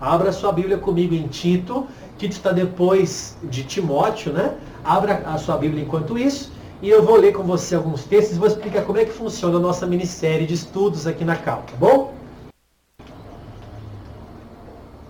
Abra 0.00 0.32
sua 0.32 0.50
Bíblia 0.50 0.78
comigo 0.78 1.14
em 1.14 1.26
Tito. 1.28 1.86
Tito 2.16 2.32
está 2.32 2.52
depois 2.52 3.36
de 3.42 3.62
Timóteo, 3.64 4.32
né? 4.32 4.54
Abra 4.82 5.22
a 5.26 5.36
sua 5.36 5.58
Bíblia 5.58 5.84
enquanto 5.84 6.18
isso. 6.18 6.50
E 6.80 6.88
eu 6.88 7.02
vou 7.02 7.16
ler 7.16 7.32
com 7.32 7.42
você 7.42 7.74
alguns 7.74 8.04
textos 8.04 8.36
e 8.36 8.38
vou 8.38 8.48
explicar 8.48 8.84
como 8.84 8.96
é 8.96 9.04
que 9.04 9.12
funciona 9.12 9.58
a 9.58 9.60
nossa 9.60 9.86
minissérie 9.86 10.46
de 10.46 10.54
estudos 10.54 11.06
aqui 11.06 11.22
na 11.22 11.36
Cal, 11.36 11.64
tá 11.66 11.74
bom? 11.78 12.14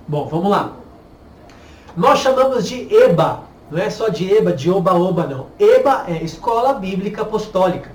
Bom, 0.08 0.26
vamos 0.26 0.50
lá. 0.50 0.72
Nós 1.96 2.18
chamamos 2.18 2.66
de 2.66 2.92
EBA, 2.92 3.44
não 3.70 3.78
é 3.78 3.88
só 3.88 4.08
de 4.08 4.28
EBA, 4.28 4.52
de 4.52 4.68
oba-oba, 4.68 5.24
não. 5.28 5.46
EBA 5.60 6.06
é 6.08 6.24
Escola 6.24 6.72
Bíblica 6.72 7.22
Apostólica. 7.22 7.92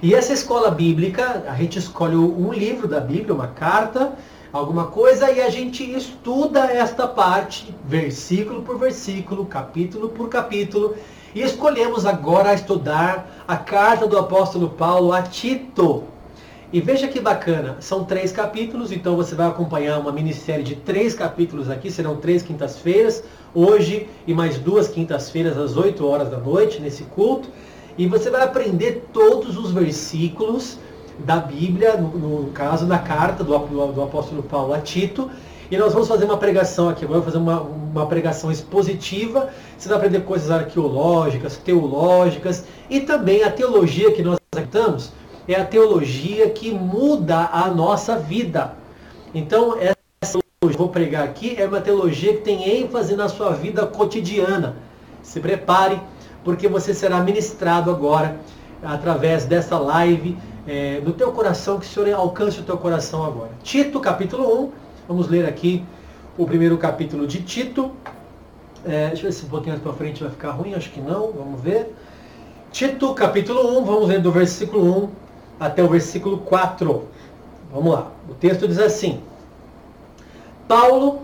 E 0.00 0.14
essa 0.14 0.32
escola 0.32 0.70
bíblica, 0.70 1.44
a 1.48 1.54
gente 1.56 1.78
escolhe 1.78 2.14
um 2.14 2.52
livro 2.52 2.86
da 2.86 3.00
Bíblia, 3.00 3.34
uma 3.34 3.48
carta, 3.48 4.12
alguma 4.52 4.86
coisa, 4.86 5.30
e 5.30 5.40
a 5.40 5.48
gente 5.48 5.84
estuda 5.84 6.64
esta 6.64 7.06
parte, 7.06 7.74
versículo 7.84 8.62
por 8.62 8.78
versículo, 8.78 9.46
capítulo 9.46 10.08
por 10.08 10.28
capítulo, 10.28 10.94
e 11.34 11.42
escolhemos 11.42 12.04
agora 12.04 12.54
estudar 12.54 13.44
a 13.46 13.56
carta 13.56 14.06
do 14.06 14.18
apóstolo 14.18 14.70
Paulo 14.70 15.12
a 15.12 15.22
Tito. 15.22 16.04
E 16.72 16.80
veja 16.80 17.08
que 17.08 17.20
bacana, 17.20 17.76
são 17.80 18.04
três 18.04 18.30
capítulos, 18.30 18.92
então 18.92 19.16
você 19.16 19.34
vai 19.34 19.48
acompanhar 19.48 19.98
uma 19.98 20.12
minissérie 20.12 20.62
de 20.62 20.76
três 20.76 21.14
capítulos 21.14 21.68
aqui, 21.68 21.90
serão 21.90 22.16
três 22.16 22.42
quintas-feiras, 22.42 23.24
hoje 23.52 24.08
e 24.26 24.32
mais 24.32 24.56
duas 24.58 24.86
quintas-feiras 24.86 25.58
às 25.58 25.76
8 25.76 26.06
horas 26.06 26.30
da 26.30 26.38
noite, 26.38 26.80
nesse 26.80 27.02
culto. 27.04 27.48
E 27.98 28.06
você 28.06 28.30
vai 28.30 28.42
aprender 28.42 29.08
todos 29.12 29.58
os 29.58 29.72
versículos 29.72 30.78
da 31.24 31.36
Bíblia, 31.36 31.96
no, 31.96 32.08
no 32.42 32.50
caso, 32.52 32.86
na 32.86 32.98
carta 32.98 33.44
do, 33.44 33.56
do, 33.58 34.02
apóstolo 34.02 34.42
Paulo 34.42 34.72
a 34.72 34.78
Tito. 34.78 35.30
E 35.70 35.76
nós 35.76 35.92
vamos 35.92 36.08
fazer 36.08 36.24
uma 36.24 36.36
pregação 36.36 36.88
aqui, 36.88 37.06
vamos 37.06 37.24
fazer 37.24 37.38
uma, 37.38 37.60
uma 37.60 38.06
pregação 38.06 38.50
expositiva. 38.50 39.48
Você 39.78 39.88
vai 39.88 39.98
aprender 39.98 40.20
coisas 40.20 40.50
arqueológicas, 40.50 41.56
teológicas 41.56 42.64
e 42.88 43.00
também 43.00 43.44
a 43.44 43.50
teologia 43.50 44.10
que 44.12 44.22
nós 44.22 44.38
acreditamos 44.52 45.12
é 45.46 45.54
a 45.54 45.64
teologia 45.64 46.50
que 46.50 46.70
muda 46.70 47.48
a 47.52 47.68
nossa 47.68 48.16
vida. 48.16 48.74
Então, 49.34 49.76
essa 49.78 49.94
teologia 50.22 50.42
que 50.60 50.66
eu 50.66 50.78
vou 50.78 50.88
pregar 50.88 51.24
aqui 51.24 51.54
é 51.56 51.66
uma 51.66 51.80
teologia 51.80 52.34
que 52.34 52.42
tem 52.42 52.80
ênfase 52.80 53.14
na 53.14 53.28
sua 53.28 53.50
vida 53.50 53.86
cotidiana. 53.86 54.76
Se 55.22 55.40
prepare, 55.40 56.00
porque 56.44 56.68
você 56.68 56.94
será 56.94 57.20
ministrado 57.20 57.90
agora 57.90 58.36
através 58.82 59.44
dessa 59.44 59.78
live 59.78 60.36
é, 60.66 61.00
no 61.04 61.12
teu 61.12 61.32
coração, 61.32 61.78
que 61.78 61.86
o 61.86 61.88
Senhor 61.88 62.12
alcance 62.14 62.60
o 62.60 62.62
teu 62.62 62.76
coração 62.76 63.24
agora. 63.24 63.50
Tito, 63.62 64.00
capítulo 64.00 64.64
1. 64.64 64.72
Vamos 65.08 65.28
ler 65.28 65.46
aqui 65.46 65.84
o 66.36 66.46
primeiro 66.46 66.76
capítulo 66.78 67.26
de 67.26 67.42
Tito. 67.42 67.90
É, 68.84 69.08
deixa 69.08 69.22
eu 69.22 69.30
ver 69.30 69.32
se 69.32 69.44
um 69.44 69.48
pouquinho 69.48 69.78
para 69.78 69.92
frente 69.92 70.22
vai 70.22 70.30
ficar 70.30 70.52
ruim, 70.52 70.74
acho 70.74 70.90
que 70.90 71.00
não, 71.00 71.32
vamos 71.32 71.60
ver. 71.60 71.94
Tito, 72.72 73.12
capítulo 73.14 73.78
1, 73.78 73.84
vamos 73.84 74.08
ler 74.08 74.20
do 74.20 74.30
versículo 74.30 75.04
1 75.04 75.10
até 75.58 75.82
o 75.82 75.88
versículo 75.88 76.38
4. 76.38 77.04
Vamos 77.72 77.92
lá. 77.92 78.10
O 78.28 78.34
texto 78.34 78.66
diz 78.66 78.78
assim: 78.78 79.20
Paulo, 80.66 81.22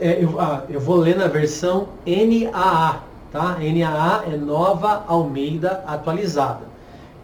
é, 0.00 0.24
eu, 0.24 0.40
ah, 0.40 0.64
eu, 0.68 0.80
vou 0.80 0.96
ler 0.96 1.16
na 1.16 1.26
versão 1.26 1.88
NAA, 2.06 3.00
tá? 3.30 3.58
NAA 3.58 4.24
é 4.32 4.36
Nova 4.36 5.04
Almeida 5.06 5.84
Atualizada. 5.86 6.69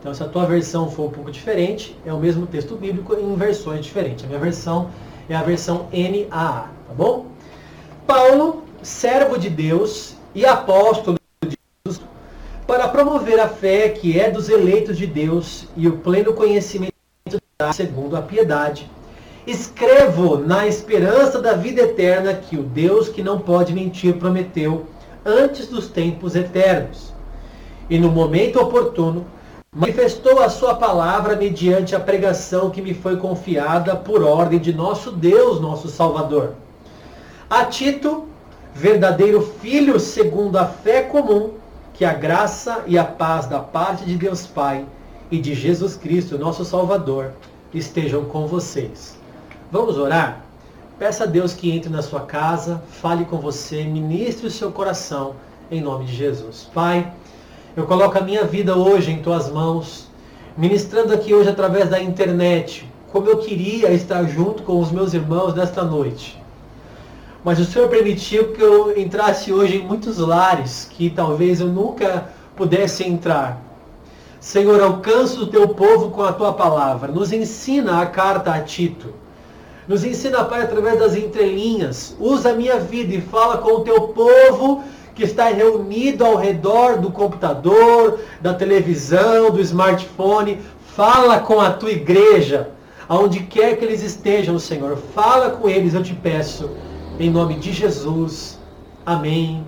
Então, 0.06 0.14
se 0.14 0.22
a 0.22 0.28
tua 0.28 0.46
versão 0.46 0.88
for 0.88 1.06
um 1.06 1.10
pouco 1.10 1.32
diferente, 1.32 1.98
é 2.06 2.12
o 2.12 2.18
mesmo 2.20 2.46
texto 2.46 2.76
bíblico 2.76 3.12
em 3.14 3.34
versões 3.34 3.84
diferentes. 3.84 4.24
A 4.24 4.28
minha 4.28 4.38
versão 4.38 4.88
é 5.28 5.34
a 5.34 5.42
versão 5.42 5.88
NAA, 5.90 6.68
tá 6.86 6.94
bom? 6.96 7.26
Paulo, 8.06 8.62
servo 8.80 9.36
de 9.36 9.50
Deus 9.50 10.14
e 10.32 10.46
apóstolo 10.46 11.18
para 12.68 12.86
promover 12.86 13.40
a 13.40 13.48
fé 13.48 13.88
que 13.88 14.16
é 14.16 14.30
dos 14.30 14.48
eleitos 14.48 14.96
de 14.96 15.08
Deus 15.08 15.66
e 15.77 15.89
o 15.89 15.96
pleno 15.96 16.34
conhecimento 16.34 16.95
segundo 17.74 18.16
a 18.16 18.22
piedade. 18.22 18.89
Escrevo 19.45 20.39
na 20.39 20.68
esperança 20.68 21.42
da 21.42 21.55
vida 21.55 21.83
eterna 21.83 22.33
que 22.33 22.56
o 22.56 22.62
Deus 22.62 23.08
que 23.08 23.24
não 23.24 23.40
pode 23.40 23.72
mentir 23.72 24.14
prometeu 24.14 24.86
antes 25.24 25.66
dos 25.66 25.89
tempos 25.89 26.36
eternos. 26.36 27.12
E 27.90 27.98
no 27.98 28.08
momento 28.08 28.61
oportuno, 28.61 29.27
manifestou 29.77 30.41
a 30.41 30.48
sua 30.48 30.75
palavra 30.75 31.37
mediante 31.37 31.95
a 31.95 32.01
pregação 32.01 32.70
que 32.70 32.81
me 32.81 32.95
foi 32.95 33.19
confiada 33.19 33.95
por 33.95 34.23
ordem 34.23 34.59
de 34.59 34.73
nosso 34.73 35.13
Deus, 35.13 35.61
nosso 35.61 35.89
Salvador. 35.89 36.55
A 37.51 37.67
Tito, 37.67 38.27
verdadeiro 38.75 39.42
filho 39.42 40.01
segundo 40.01 40.57
a 40.57 40.64
fé 40.64 41.03
comum, 41.03 41.51
que 41.92 42.07
a 42.07 42.14
graça 42.14 42.85
e 42.87 42.97
a 42.97 43.05
paz 43.05 43.45
da 43.45 43.59
parte 43.61 44.07
de 44.07 44.17
Deus 44.17 44.47
Pai 44.47 44.87
e 45.31 45.39
de 45.39 45.53
Jesus 45.53 45.95
Cristo, 45.95 46.39
nosso 46.39 46.64
Salvador, 46.64 47.33
estejam 47.75 48.25
com 48.25 48.47
vocês. 48.47 49.19
Vamos 49.70 49.98
orar? 49.98 50.41
Peça 50.98 51.25
a 51.25 51.27
Deus 51.27 51.53
que 51.53 51.70
entre 51.70 51.91
na 51.91 52.01
sua 52.01 52.20
casa, 52.20 52.83
fale 52.89 53.27
com 53.27 53.37
você, 53.37 53.85
ministre 53.85 54.47
o 54.47 54.51
seu 54.51 54.73
coração, 54.73 55.35
em 55.70 55.83
nome 55.83 56.07
de 56.07 56.17
Jesus. 56.17 56.67
Pai, 56.73 57.13
eu 57.77 57.87
coloco 57.87 58.19
a 58.19 58.23
minha 58.23 58.45
vida 58.45 58.75
hoje 58.77 59.13
em 59.13 59.23
tuas 59.23 59.51
mãos, 59.51 60.09
ministrando 60.57 61.13
aqui 61.13 61.35
hoje 61.35 61.51
através 61.51 61.89
da 61.89 62.03
internet, 62.03 62.91
como 63.13 63.29
eu 63.29 63.39
queria 63.39 63.92
estar 63.92 64.25
junto 64.25 64.63
com 64.63 64.81
os 64.81 64.91
meus 64.91 65.14
irmãos 65.14 65.55
nesta 65.55 65.85
noite 65.85 66.45
mas 67.47 67.61
o 67.61 67.64
Senhor 67.64 67.89
permitiu 67.89 68.48
que 68.48 68.61
eu 68.61 68.98
entrasse 68.98 69.53
hoje 69.53 69.77
em 69.77 69.87
muitos 69.87 70.19
lares 70.19 70.91
que 70.91 71.09
talvez 71.09 71.61
eu 71.61 71.69
nunca 71.69 72.29
pudesse 72.57 73.05
entrar. 73.05 73.63
Senhor, 74.41 74.83
alcança 74.83 75.39
o 75.39 75.47
teu 75.47 75.69
povo 75.69 76.11
com 76.11 76.25
a 76.25 76.33
tua 76.33 76.53
palavra. 76.53 77.13
Nos 77.13 77.33
ensina 77.33 78.03
a 78.03 78.07
carta 78.07 78.53
a 78.53 78.61
Tito. 78.61 79.14
Nos 79.87 80.03
ensina, 80.03 80.45
Pai, 80.45 80.63
através 80.63 80.98
das 80.98 81.14
entrelinhas. 81.14 82.17
Usa 82.19 82.51
a 82.51 82.53
minha 82.53 82.81
vida 82.81 83.14
e 83.14 83.20
fala 83.20 83.58
com 83.58 83.75
o 83.75 83.81
teu 83.83 84.08
povo 84.08 84.83
que 85.16 85.24
está 85.24 85.48
reunido 85.48 86.27
ao 86.27 86.36
redor 86.36 86.98
do 86.98 87.10
computador, 87.10 88.20
da 88.38 88.52
televisão, 88.52 89.50
do 89.50 89.60
smartphone. 89.62 90.60
Fala 90.94 91.40
com 91.40 91.58
a 91.58 91.70
tua 91.70 91.90
igreja, 91.90 92.70
aonde 93.08 93.40
quer 93.40 93.78
que 93.78 93.84
eles 93.84 94.02
estejam, 94.02 94.58
Senhor. 94.58 94.98
Fala 95.14 95.50
com 95.50 95.70
eles, 95.70 95.94
eu 95.94 96.02
te 96.02 96.12
peço 96.12 96.70
em 97.18 97.30
nome 97.30 97.54
de 97.54 97.72
Jesus. 97.72 98.58
Amém 99.06 99.66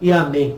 e 0.00 0.12
amém. 0.12 0.56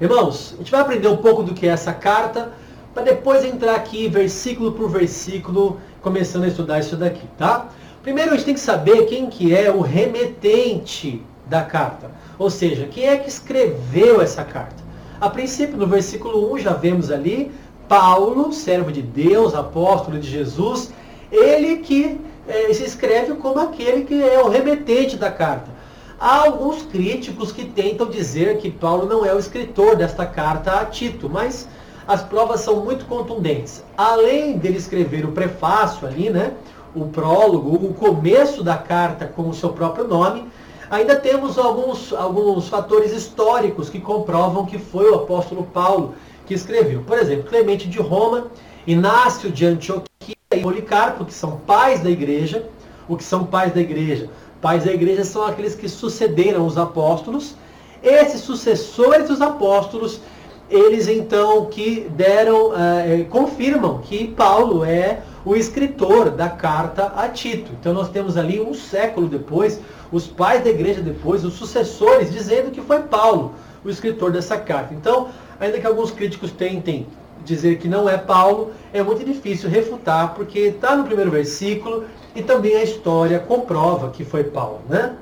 Irmãos, 0.00 0.54
a 0.54 0.56
gente 0.56 0.70
vai 0.70 0.80
aprender 0.80 1.08
um 1.08 1.18
pouco 1.18 1.42
do 1.42 1.52
que 1.52 1.66
é 1.66 1.70
essa 1.70 1.92
carta, 1.92 2.54
para 2.94 3.02
depois 3.02 3.44
entrar 3.44 3.74
aqui 3.74 4.08
versículo 4.08 4.72
por 4.72 4.88
versículo, 4.88 5.78
começando 6.00 6.44
a 6.44 6.48
estudar 6.48 6.80
isso 6.80 6.96
daqui, 6.96 7.26
tá? 7.36 7.68
Primeiro 8.02 8.30
a 8.30 8.34
gente 8.34 8.46
tem 8.46 8.54
que 8.54 8.60
saber 8.60 9.04
quem 9.04 9.28
que 9.28 9.54
é 9.54 9.70
o 9.70 9.82
remetente 9.82 11.22
da 11.46 11.62
carta. 11.62 12.10
Ou 12.40 12.48
seja, 12.48 12.86
quem 12.86 13.06
é 13.06 13.18
que 13.18 13.28
escreveu 13.28 14.22
essa 14.22 14.42
carta. 14.42 14.82
A 15.20 15.28
princípio, 15.28 15.76
no 15.76 15.86
versículo 15.86 16.50
1, 16.54 16.60
já 16.60 16.72
vemos 16.72 17.10
ali 17.10 17.52
Paulo, 17.86 18.50
servo 18.50 18.90
de 18.90 19.02
Deus, 19.02 19.54
apóstolo 19.54 20.18
de 20.18 20.26
Jesus, 20.26 20.90
ele 21.30 21.76
que 21.80 22.18
é, 22.48 22.72
se 22.72 22.82
escreve 22.82 23.34
como 23.34 23.60
aquele 23.60 24.04
que 24.04 24.22
é 24.22 24.42
o 24.42 24.48
remetente 24.48 25.18
da 25.18 25.30
carta. 25.30 25.70
Há 26.18 26.46
alguns 26.46 26.80
críticos 26.84 27.52
que 27.52 27.66
tentam 27.66 28.08
dizer 28.08 28.56
que 28.56 28.70
Paulo 28.70 29.06
não 29.06 29.22
é 29.22 29.34
o 29.34 29.38
escritor 29.38 29.94
desta 29.94 30.24
carta 30.24 30.80
a 30.80 30.86
Tito, 30.86 31.28
mas 31.28 31.68
as 32.08 32.22
provas 32.22 32.60
são 32.60 32.82
muito 32.82 33.04
contundentes. 33.04 33.84
Além 33.98 34.56
dele 34.56 34.78
escrever 34.78 35.26
o 35.26 35.32
prefácio 35.32 36.06
ali, 36.08 36.30
né, 36.30 36.54
o 36.94 37.04
prólogo, 37.04 37.74
o 37.74 37.92
começo 37.92 38.64
da 38.64 38.78
carta 38.78 39.26
com 39.26 39.46
o 39.46 39.52
seu 39.52 39.68
próprio 39.74 40.08
nome, 40.08 40.48
ainda 40.90 41.16
temos 41.16 41.56
alguns, 41.56 42.12
alguns 42.12 42.68
fatores 42.68 43.12
históricos 43.12 43.88
que 43.88 44.00
comprovam 44.00 44.66
que 44.66 44.78
foi 44.78 45.08
o 45.10 45.14
apóstolo 45.14 45.62
Paulo 45.62 46.14
que 46.44 46.52
escreveu. 46.52 47.02
Por 47.06 47.16
exemplo, 47.18 47.48
Clemente 47.48 47.88
de 47.88 48.00
Roma, 48.00 48.48
Inácio 48.86 49.50
de 49.50 49.64
Antioquia, 49.64 50.10
e 50.52 50.60
Policarpo, 50.60 51.24
que 51.24 51.32
são 51.32 51.58
pais 51.58 52.00
da 52.00 52.10
igreja. 52.10 52.68
O 53.08 53.16
que 53.16 53.22
são 53.22 53.44
pais 53.44 53.72
da 53.72 53.80
igreja? 53.80 54.28
Pais 54.60 54.84
da 54.84 54.92
igreja 54.92 55.24
são 55.24 55.44
aqueles 55.44 55.76
que 55.76 55.88
sucederam 55.88 56.66
os 56.66 56.76
apóstolos. 56.76 57.54
Esses 58.02 58.40
sucessores 58.40 59.28
dos 59.28 59.40
apóstolos, 59.40 60.20
eles 60.68 61.06
então 61.06 61.66
que 61.66 62.08
deram, 62.10 62.72
eh, 62.74 63.26
confirmam 63.30 63.98
que 63.98 64.28
Paulo 64.28 64.84
é 64.84 65.22
o 65.44 65.56
escritor 65.56 66.30
da 66.30 66.48
carta 66.48 67.12
a 67.16 67.28
Tito. 67.28 67.72
Então 67.78 67.92
nós 67.92 68.08
temos 68.10 68.36
ali 68.36 68.60
um 68.60 68.74
século 68.74 69.28
depois, 69.28 69.80
os 70.12 70.26
pais 70.26 70.62
da 70.64 70.70
igreja 70.70 71.00
depois, 71.00 71.44
os 71.44 71.54
sucessores, 71.54 72.30
dizendo 72.30 72.70
que 72.70 72.80
foi 72.80 73.00
Paulo 73.00 73.54
o 73.84 73.88
escritor 73.88 74.30
dessa 74.32 74.58
carta. 74.58 74.92
Então, 74.92 75.28
ainda 75.58 75.78
que 75.78 75.86
alguns 75.86 76.10
críticos 76.10 76.50
tentem 76.50 77.06
dizer 77.44 77.78
que 77.78 77.88
não 77.88 78.08
é 78.08 78.18
Paulo, 78.18 78.72
é 78.92 79.02
muito 79.02 79.24
difícil 79.24 79.70
refutar, 79.70 80.34
porque 80.34 80.58
está 80.58 80.94
no 80.94 81.04
primeiro 81.04 81.30
versículo 81.30 82.04
e 82.34 82.42
também 82.42 82.76
a 82.76 82.82
história 82.82 83.38
comprova 83.38 84.10
que 84.10 84.24
foi 84.24 84.44
Paulo. 84.44 84.80
Né? 84.88 85.14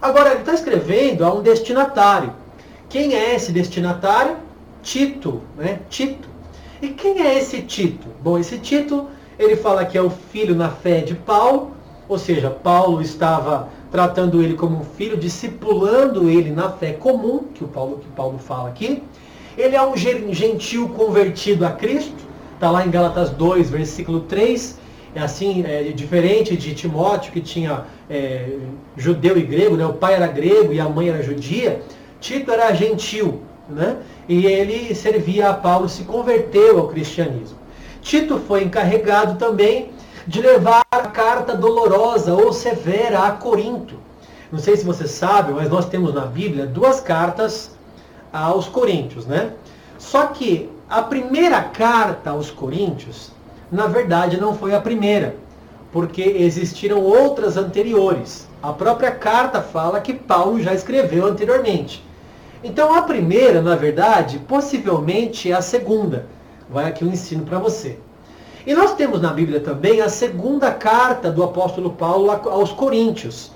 Agora, 0.00 0.30
ele 0.30 0.40
está 0.40 0.54
escrevendo 0.54 1.24
a 1.24 1.32
um 1.32 1.42
destinatário. 1.42 2.32
Quem 2.88 3.14
é 3.14 3.34
esse 3.34 3.50
destinatário? 3.50 4.36
Tito. 4.82 5.42
Né? 5.56 5.80
Tito. 5.88 6.28
E 6.80 6.88
quem 6.88 7.22
é 7.22 7.38
esse 7.38 7.62
Tito? 7.62 8.06
Bom, 8.22 8.38
esse 8.38 8.58
Tito, 8.58 9.08
ele 9.38 9.56
fala 9.56 9.84
que 9.84 9.96
é 9.96 10.02
o 10.02 10.10
filho 10.10 10.54
na 10.54 10.68
fé 10.68 11.00
de 11.00 11.14
Paulo, 11.14 11.72
ou 12.08 12.18
seja, 12.18 12.50
Paulo 12.50 13.00
estava 13.00 13.68
tratando 13.90 14.42
ele 14.42 14.54
como 14.54 14.80
um 14.80 14.84
filho, 14.84 15.16
discipulando 15.16 16.28
ele 16.28 16.50
na 16.50 16.68
fé 16.70 16.92
comum, 16.92 17.44
que 17.54 17.64
o 17.64 17.68
Paulo, 17.68 17.98
que 17.98 18.08
Paulo 18.08 18.38
fala 18.38 18.68
aqui. 18.68 19.02
Ele 19.56 19.76
é 19.76 19.82
um 19.82 19.96
gentil 19.96 20.88
convertido 20.88 21.64
a 21.64 21.70
Cristo, 21.70 22.24
está 22.54 22.70
lá 22.70 22.84
em 22.84 22.90
Gálatas 22.90 23.30
2, 23.30 23.70
versículo 23.70 24.20
3. 24.22 24.80
É 25.14 25.20
assim, 25.20 25.62
é 25.64 25.82
diferente 25.94 26.56
de 26.56 26.74
Timóteo, 26.74 27.32
que 27.32 27.40
tinha 27.40 27.84
é, 28.10 28.58
judeu 28.96 29.38
e 29.38 29.42
grego, 29.42 29.76
né? 29.76 29.86
o 29.86 29.92
pai 29.92 30.14
era 30.14 30.26
grego 30.26 30.72
e 30.72 30.80
a 30.80 30.88
mãe 30.88 31.08
era 31.08 31.22
judia. 31.22 31.80
Tito 32.20 32.50
era 32.50 32.74
gentil, 32.74 33.42
né? 33.68 33.98
e 34.28 34.44
ele 34.44 34.92
servia 34.92 35.50
a 35.50 35.54
Paulo, 35.54 35.88
se 35.88 36.02
converteu 36.02 36.80
ao 36.80 36.88
cristianismo. 36.88 37.63
Tito 38.04 38.38
foi 38.46 38.62
encarregado 38.62 39.36
também 39.38 39.90
de 40.26 40.42
levar 40.42 40.84
a 40.90 41.00
carta 41.08 41.56
dolorosa 41.56 42.34
ou 42.34 42.52
severa 42.52 43.20
a 43.20 43.32
Corinto. 43.32 43.94
Não 44.52 44.58
sei 44.58 44.76
se 44.76 44.84
você 44.84 45.08
sabe, 45.08 45.54
mas 45.54 45.70
nós 45.70 45.86
temos 45.86 46.12
na 46.12 46.26
Bíblia 46.26 46.66
duas 46.66 47.00
cartas 47.00 47.70
aos 48.30 48.68
Coríntios, 48.68 49.24
né? 49.24 49.52
Só 49.98 50.26
que 50.26 50.70
a 50.88 51.00
primeira 51.00 51.62
carta 51.62 52.28
aos 52.28 52.50
Coríntios, 52.50 53.32
na 53.72 53.86
verdade, 53.86 54.38
não 54.38 54.54
foi 54.54 54.74
a 54.74 54.80
primeira, 54.82 55.36
porque 55.90 56.22
existiram 56.22 57.00
outras 57.00 57.56
anteriores. 57.56 58.46
A 58.62 58.74
própria 58.74 59.12
carta 59.12 59.62
fala 59.62 59.98
que 59.98 60.12
Paulo 60.12 60.60
já 60.60 60.74
escreveu 60.74 61.26
anteriormente. 61.26 62.04
Então 62.62 62.94
a 62.94 63.00
primeira, 63.00 63.62
na 63.62 63.76
verdade, 63.76 64.40
possivelmente 64.40 65.50
é 65.50 65.54
a 65.54 65.62
segunda. 65.62 66.26
Vai 66.68 66.86
aqui 66.86 67.04
um 67.04 67.12
ensino 67.12 67.44
para 67.44 67.58
você. 67.58 67.98
E 68.66 68.74
nós 68.74 68.94
temos 68.94 69.20
na 69.20 69.32
Bíblia 69.32 69.60
também 69.60 70.00
a 70.00 70.08
segunda 70.08 70.72
carta 70.72 71.30
do 71.30 71.42
apóstolo 71.42 71.90
Paulo 71.92 72.30
aos 72.30 72.72
Coríntios. 72.72 73.50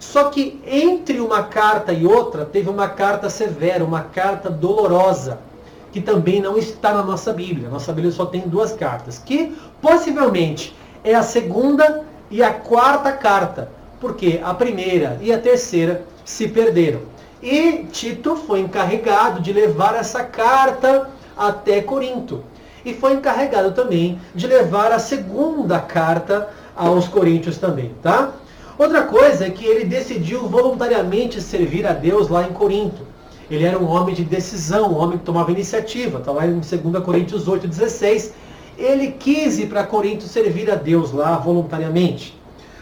Só 0.00 0.24
que 0.24 0.60
entre 0.66 1.20
uma 1.20 1.44
carta 1.44 1.92
e 1.92 2.06
outra, 2.06 2.44
teve 2.44 2.70
uma 2.70 2.88
carta 2.88 3.28
severa, 3.28 3.84
uma 3.84 4.02
carta 4.02 4.50
dolorosa, 4.50 5.38
que 5.92 6.00
também 6.00 6.40
não 6.40 6.58
está 6.58 6.92
na 6.92 7.02
nossa 7.02 7.32
Bíblia. 7.32 7.68
Nossa 7.68 7.92
Bíblia 7.92 8.12
só 8.12 8.26
tem 8.26 8.42
duas 8.42 8.72
cartas, 8.72 9.18
que 9.18 9.56
possivelmente 9.80 10.74
é 11.02 11.14
a 11.14 11.22
segunda 11.22 12.04
e 12.30 12.42
a 12.42 12.52
quarta 12.52 13.12
carta, 13.12 13.70
porque 14.00 14.40
a 14.42 14.52
primeira 14.54 15.18
e 15.20 15.32
a 15.32 15.38
terceira 15.38 16.04
se 16.24 16.48
perderam. 16.48 17.00
E 17.42 17.84
Tito 17.92 18.36
foi 18.36 18.60
encarregado 18.60 19.40
de 19.40 19.52
levar 19.52 19.94
essa 19.94 20.24
carta 20.24 21.10
até 21.36 21.82
Corinto. 21.82 22.42
E 22.84 22.92
foi 22.94 23.14
encarregado 23.14 23.72
também 23.72 24.20
de 24.34 24.46
levar 24.46 24.92
a 24.92 24.98
segunda 24.98 25.80
carta 25.80 26.48
aos 26.76 27.08
Coríntios 27.08 27.56
também, 27.56 27.94
tá? 28.02 28.32
Outra 28.76 29.02
coisa 29.02 29.46
é 29.46 29.50
que 29.50 29.64
ele 29.64 29.84
decidiu 29.84 30.48
voluntariamente 30.48 31.40
servir 31.40 31.86
a 31.86 31.92
Deus 31.92 32.28
lá 32.28 32.42
em 32.42 32.52
Corinto. 32.52 33.02
Ele 33.50 33.64
era 33.64 33.78
um 33.78 33.86
homem 33.86 34.14
de 34.14 34.24
decisão, 34.24 34.92
um 34.92 34.98
homem 34.98 35.18
que 35.18 35.24
tomava 35.24 35.52
iniciativa. 35.52 36.18
Está 36.18 36.32
lá 36.32 36.46
em 36.46 36.58
2 36.58 37.04
Coríntios 37.04 37.46
8, 37.46 37.68
16. 37.68 38.34
Ele 38.76 39.12
quis 39.12 39.58
ir 39.58 39.66
para 39.66 39.84
Corinto 39.84 40.24
servir 40.24 40.70
a 40.70 40.74
Deus 40.74 41.12
lá 41.12 41.36
voluntariamente. 41.36 42.36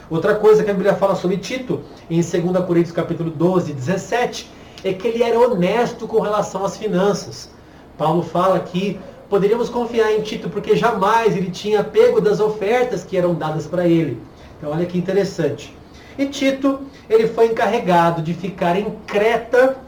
Outra 0.09 0.35
coisa 0.35 0.65
que 0.65 0.71
a 0.71 0.75
Bíblia 0.75 0.95
fala 0.95 1.15
sobre 1.15 1.37
Tito, 1.37 1.81
em 2.09 2.21
2 2.21 2.65
Coríntios 2.67 2.93
capítulo 2.93 3.31
12, 3.31 3.73
17, 3.73 4.51
é 4.85 4.93
que 4.93 5.09
ele 5.09 5.23
era 5.23 5.39
honesto 5.39 6.07
com 6.07 6.21
relação 6.21 6.65
às 6.65 6.77
finanças. 6.77 7.51
Paulo 7.99 8.23
fala 8.23 8.59
que 8.61 8.99
poderíamos 9.33 9.71
confiar 9.71 10.13
em 10.13 10.21
Tito 10.21 10.51
porque 10.51 10.77
jamais 10.77 11.35
ele 11.35 11.51
tinha 11.51 11.83
pego 11.83 12.21
das 12.21 12.39
ofertas 12.39 13.03
que 13.03 13.17
eram 13.17 13.33
dadas 13.33 13.67
para 13.67 13.89
ele. 13.89 14.21
Então 14.59 14.71
olha 14.71 14.85
que 14.85 14.99
interessante. 14.99 15.75
E 16.19 16.27
Tito, 16.27 16.81
ele 17.09 17.27
foi 17.27 17.47
encarregado 17.47 18.21
de 18.21 18.35
ficar 18.35 18.79
em 18.79 18.91
Creta 19.07 19.79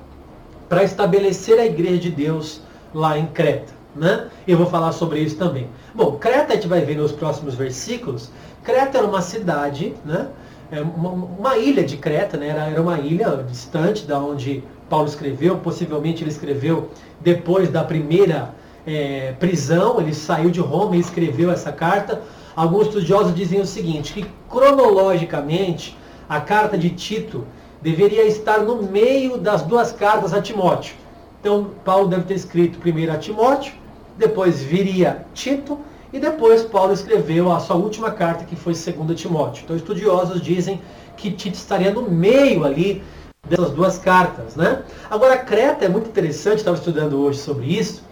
para 0.66 0.82
estabelecer 0.82 1.60
a 1.60 1.66
igreja 1.66 1.98
de 1.98 2.10
Deus 2.10 2.62
lá 2.94 3.18
em 3.18 3.26
Creta. 3.26 3.74
Né? 3.94 4.28
Eu 4.48 4.56
vou 4.56 4.66
falar 4.66 4.92
sobre 4.92 5.20
isso 5.20 5.36
também. 5.36 5.68
Bom, 5.94 6.12
Creta 6.12 6.54
a 6.54 6.56
gente 6.56 6.66
vai 6.66 6.80
ver 6.80 6.96
nos 6.96 7.12
próximos 7.12 7.54
versículos. 7.54 8.30
Creta 8.62 8.96
era 8.96 9.06
uma 9.06 9.20
cidade, 9.20 9.94
né? 10.06 10.28
É 10.72 10.80
uma, 10.80 11.10
uma, 11.10 11.58
ilha 11.58 11.84
de 11.84 11.98
Creta, 11.98 12.38
né? 12.38 12.48
era, 12.48 12.64
era 12.70 12.80
uma 12.80 12.98
ilha 12.98 13.44
distante 13.46 14.06
da 14.06 14.18
onde 14.18 14.64
Paulo 14.88 15.06
escreveu. 15.06 15.58
Possivelmente 15.58 16.24
ele 16.24 16.30
escreveu 16.30 16.88
depois 17.20 17.68
da 17.68 17.84
primeira 17.84 18.63
é, 18.86 19.32
prisão. 19.38 20.00
Ele 20.00 20.14
saiu 20.14 20.50
de 20.50 20.60
Roma 20.60 20.96
e 20.96 21.00
escreveu 21.00 21.50
essa 21.50 21.72
carta. 21.72 22.22
Alguns 22.54 22.86
estudiosos 22.86 23.34
dizem 23.34 23.60
o 23.60 23.66
seguinte, 23.66 24.12
que 24.12 24.26
cronologicamente 24.48 25.96
a 26.28 26.40
carta 26.40 26.78
de 26.78 26.90
Tito 26.90 27.46
deveria 27.82 28.24
estar 28.24 28.60
no 28.60 28.82
meio 28.82 29.36
das 29.36 29.62
duas 29.62 29.92
cartas 29.92 30.32
a 30.32 30.40
Timóteo. 30.40 30.94
Então, 31.40 31.70
Paulo 31.84 32.08
deve 32.08 32.22
ter 32.22 32.34
escrito 32.34 32.78
primeiro 32.78 33.12
a 33.12 33.18
Timóteo, 33.18 33.74
depois 34.16 34.62
viria 34.62 35.26
Tito, 35.34 35.78
e 36.12 36.18
depois 36.18 36.62
Paulo 36.62 36.92
escreveu 36.92 37.52
a 37.52 37.58
sua 37.58 37.76
última 37.76 38.10
carta, 38.10 38.44
que 38.44 38.54
foi 38.54 38.72
2 38.72 39.20
Timóteo. 39.20 39.64
Então, 39.64 39.76
estudiosos 39.76 40.40
dizem 40.40 40.80
que 41.16 41.30
Tito 41.30 41.56
estaria 41.56 41.92
no 41.92 42.08
meio 42.08 42.64
ali 42.64 43.02
dessas 43.48 43.70
duas 43.72 43.98
cartas. 43.98 44.54
Né? 44.56 44.82
Agora, 45.10 45.36
Creta 45.36 45.84
é 45.84 45.88
muito 45.88 46.08
interessante, 46.08 46.58
estava 46.58 46.76
estudando 46.76 47.20
hoje 47.20 47.40
sobre 47.40 47.66
isso. 47.66 48.04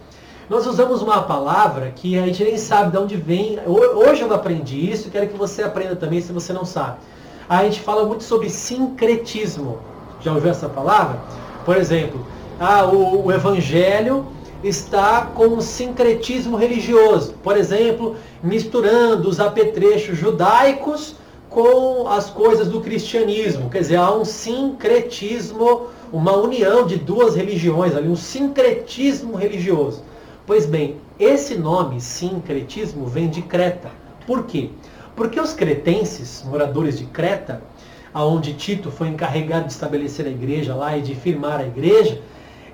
Nós 0.53 0.67
usamos 0.67 1.01
uma 1.01 1.23
palavra 1.23 1.91
que 1.95 2.17
a 2.17 2.25
gente 2.27 2.43
nem 2.43 2.59
sabe 2.59 2.91
de 2.91 2.97
onde 2.97 3.17
vem. 3.17 3.59
Hoje 3.65 4.21
eu 4.21 4.31
aprendi 4.31 4.91
isso, 4.91 5.09
quero 5.09 5.27
que 5.27 5.35
você 5.35 5.63
aprenda 5.63 5.95
também 5.95 6.21
se 6.21 6.31
você 6.31 6.53
não 6.53 6.63
sabe 6.63 6.97
a 7.49 7.63
gente 7.63 7.81
fala 7.81 8.05
muito 8.05 8.23
sobre 8.23 8.49
sincretismo. 8.49 9.79
Já 10.21 10.33
ouviu 10.33 10.51
essa 10.51 10.69
palavra? 10.69 11.19
Por 11.65 11.77
exemplo, 11.77 12.25
ah, 12.59 12.85
o, 12.85 13.25
o 13.25 13.31
evangelho 13.31 14.25
está 14.63 15.29
com 15.35 15.47
um 15.47 15.61
sincretismo 15.61 16.55
religioso. 16.55 17.33
Por 17.43 17.57
exemplo, 17.57 18.15
misturando 18.41 19.27
os 19.27 19.39
apetrechos 19.39 20.17
judaicos 20.17 21.15
com 21.49 22.07
as 22.07 22.29
coisas 22.29 22.67
do 22.69 22.81
cristianismo. 22.81 23.69
Quer 23.69 23.79
dizer, 23.79 23.97
há 23.97 24.11
um 24.11 24.25
sincretismo, 24.25 25.87
uma 26.11 26.35
união 26.35 26.87
de 26.87 26.95
duas 26.95 27.35
religiões 27.35 27.95
ali, 27.95 28.07
um 28.07 28.15
sincretismo 28.15 29.35
religioso. 29.35 30.01
Pois 30.45 30.65
bem, 30.65 30.97
esse 31.17 31.55
nome 31.55 32.01
sincretismo 32.01 33.05
vem 33.05 33.29
de 33.29 33.41
Creta. 33.41 33.89
Por 34.27 34.43
quê? 34.43 34.71
Porque 35.15 35.39
os 35.39 35.53
cretenses, 35.53 36.43
moradores 36.45 36.99
de 36.99 37.05
Creta, 37.05 37.61
aonde 38.13 38.53
Tito 38.53 38.91
foi 38.91 39.07
encarregado 39.07 39.67
de 39.67 39.71
estabelecer 39.71 40.25
a 40.25 40.29
igreja 40.29 40.75
lá 40.75 40.97
e 40.97 41.01
de 41.01 41.15
firmar 41.15 41.61
a 41.61 41.65
igreja, 41.65 42.21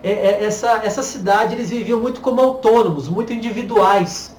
é, 0.01 0.11
é, 0.11 0.43
essa, 0.45 0.81
essa 0.83 1.03
cidade 1.03 1.53
eles 1.53 1.69
viviam 1.69 1.99
muito 1.99 2.21
como 2.21 2.41
autônomos, 2.41 3.07
muito 3.07 3.33
individuais. 3.33 4.35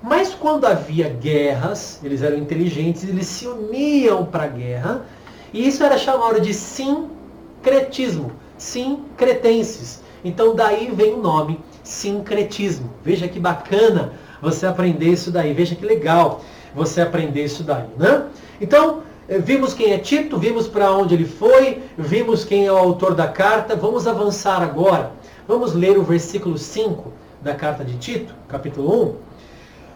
Mas 0.00 0.32
quando 0.32 0.64
havia 0.64 1.08
guerras, 1.08 1.98
eles 2.04 2.22
eram 2.22 2.36
inteligentes, 2.36 3.02
eles 3.02 3.26
se 3.26 3.48
uniam 3.48 4.24
para 4.24 4.44
a 4.44 4.48
guerra, 4.48 5.04
e 5.52 5.66
isso 5.66 5.82
era 5.82 5.98
chamado 5.98 6.40
de 6.40 6.54
sincretismo, 6.54 8.30
sincretenses. 8.56 10.00
Então 10.24 10.54
daí 10.54 10.92
vem 10.94 11.14
o 11.14 11.20
nome 11.20 11.58
sincretismo. 11.88 12.90
Veja 13.02 13.26
que 13.26 13.40
bacana 13.40 14.12
você 14.42 14.66
aprender 14.66 15.08
isso 15.08 15.30
daí, 15.30 15.54
veja 15.54 15.74
que 15.74 15.86
legal 15.86 16.42
você 16.74 17.00
aprender 17.00 17.44
isso 17.44 17.62
daí, 17.62 17.86
né? 17.96 18.26
Então, 18.60 19.02
eh, 19.26 19.38
vimos 19.38 19.72
quem 19.72 19.92
é 19.92 19.98
Tito, 19.98 20.38
vimos 20.38 20.68
para 20.68 20.92
onde 20.92 21.14
ele 21.14 21.24
foi, 21.24 21.82
vimos 21.96 22.44
quem 22.44 22.66
é 22.66 22.72
o 22.72 22.76
autor 22.76 23.14
da 23.14 23.26
carta. 23.26 23.74
Vamos 23.74 24.06
avançar 24.06 24.62
agora. 24.62 25.12
Vamos 25.48 25.72
ler 25.72 25.96
o 25.96 26.02
versículo 26.02 26.58
5 26.58 27.10
da 27.40 27.54
carta 27.54 27.82
de 27.82 27.96
Tito, 27.96 28.34
capítulo 28.46 29.08
1. 29.08 29.16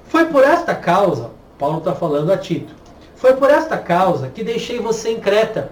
Foi 0.06 0.25
por 0.25 0.42
esta 0.42 0.75
causa, 0.75 1.30
Paulo 1.58 1.78
está 1.78 1.94
falando 1.94 2.32
a 2.32 2.38
Tito, 2.38 2.75
foi 3.14 3.34
por 3.34 3.50
esta 3.50 3.76
causa 3.76 4.28
que 4.28 4.42
deixei 4.42 4.80
você 4.80 5.11
em 5.11 5.20
Creta, 5.20 5.70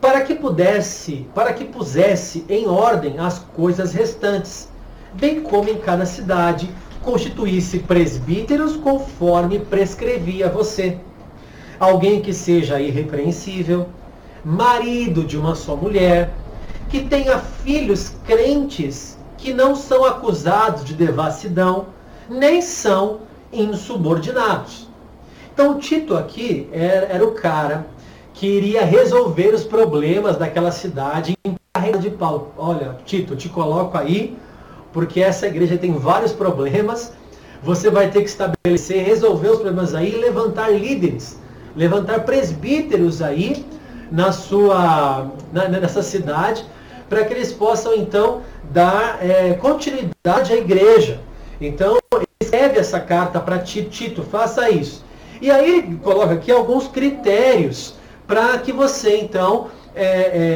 para 0.00 0.20
que 0.20 0.34
pudesse, 0.34 1.26
para 1.34 1.52
que 1.52 1.64
pusesse 1.64 2.44
em 2.48 2.68
ordem 2.68 3.18
as 3.18 3.40
coisas 3.40 3.92
restantes, 3.92 4.68
bem 5.14 5.42
como 5.42 5.68
em 5.68 5.78
cada 5.78 6.06
cidade 6.06 6.68
constituísse 7.02 7.80
presbíteros 7.80 8.76
conforme 8.76 9.58
prescrevia 9.58 10.48
você. 10.48 10.98
Alguém 11.78 12.20
que 12.20 12.32
seja 12.32 12.80
irrepreensível, 12.80 13.88
marido 14.44 15.24
de 15.24 15.36
uma 15.36 15.54
só 15.54 15.76
mulher, 15.76 16.32
que 16.88 17.02
tenha 17.02 17.38
filhos 17.38 18.16
crentes 18.24 19.18
que 19.36 19.52
não 19.52 19.74
são 19.74 20.04
acusados 20.04 20.84
de 20.84 20.94
devassidão, 20.94 21.86
nem 22.28 22.62
são 22.62 23.20
insubordinados. 23.52 24.88
Então 25.52 25.78
Tito 25.78 26.16
aqui 26.16 26.68
era, 26.72 27.06
era 27.06 27.24
o 27.24 27.32
cara 27.32 27.86
que 28.32 28.46
iria 28.46 28.84
resolver 28.84 29.54
os 29.54 29.64
problemas 29.64 30.36
daquela 30.36 30.72
cidade 30.72 31.36
em 31.44 31.54
carreira 31.72 31.98
de 31.98 32.10
Paulo. 32.10 32.52
Olha, 32.56 32.96
Tito, 33.04 33.36
te 33.36 33.48
coloco 33.48 33.96
aí, 33.96 34.36
porque 34.94 35.20
essa 35.20 35.48
igreja 35.48 35.76
tem 35.76 35.92
vários 35.92 36.32
problemas. 36.32 37.12
Você 37.64 37.90
vai 37.90 38.10
ter 38.10 38.22
que 38.22 38.28
estabelecer, 38.28 39.04
resolver 39.04 39.48
os 39.48 39.56
problemas 39.56 39.92
aí 39.94 40.12
levantar 40.12 40.70
líderes, 40.70 41.38
levantar 41.74 42.20
presbíteros 42.20 43.20
aí 43.20 43.66
na 44.10 44.30
sua, 44.30 45.32
na, 45.52 45.68
nessa 45.68 46.02
cidade, 46.02 46.64
para 47.08 47.24
que 47.24 47.34
eles 47.34 47.52
possam 47.52 47.94
então 47.94 48.42
dar 48.70 49.18
é, 49.20 49.54
continuidade 49.54 50.52
à 50.52 50.56
igreja. 50.56 51.20
Então, 51.60 51.98
escreve 52.40 52.78
essa 52.78 53.00
carta 53.00 53.40
para 53.40 53.58
Tito, 53.58 53.90
Tito, 53.90 54.22
faça 54.22 54.70
isso. 54.70 55.04
E 55.42 55.50
aí 55.50 55.98
coloca 56.02 56.34
aqui 56.34 56.52
alguns 56.52 56.86
critérios 56.86 57.94
para 58.26 58.58
que 58.58 58.72
você 58.72 59.16
então 59.18 59.68
é, 59.94 60.04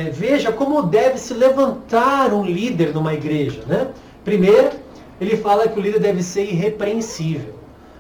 é, 0.07 0.11
veja 0.11 0.53
como 0.53 0.83
deve 0.83 1.19
se 1.19 1.35
levantar 1.35 2.33
um 2.33 2.45
líder 2.45 2.95
numa 2.95 3.15
igreja. 3.15 3.63
Né? 3.67 3.89
Primeiro, 4.29 4.73
ele 5.19 5.39
fala 5.39 5.67
que 5.67 5.79
o 5.79 5.83
líder 5.83 6.01
deve 6.01 6.23
ser 6.23 6.43
irrepreensível. 6.43 7.55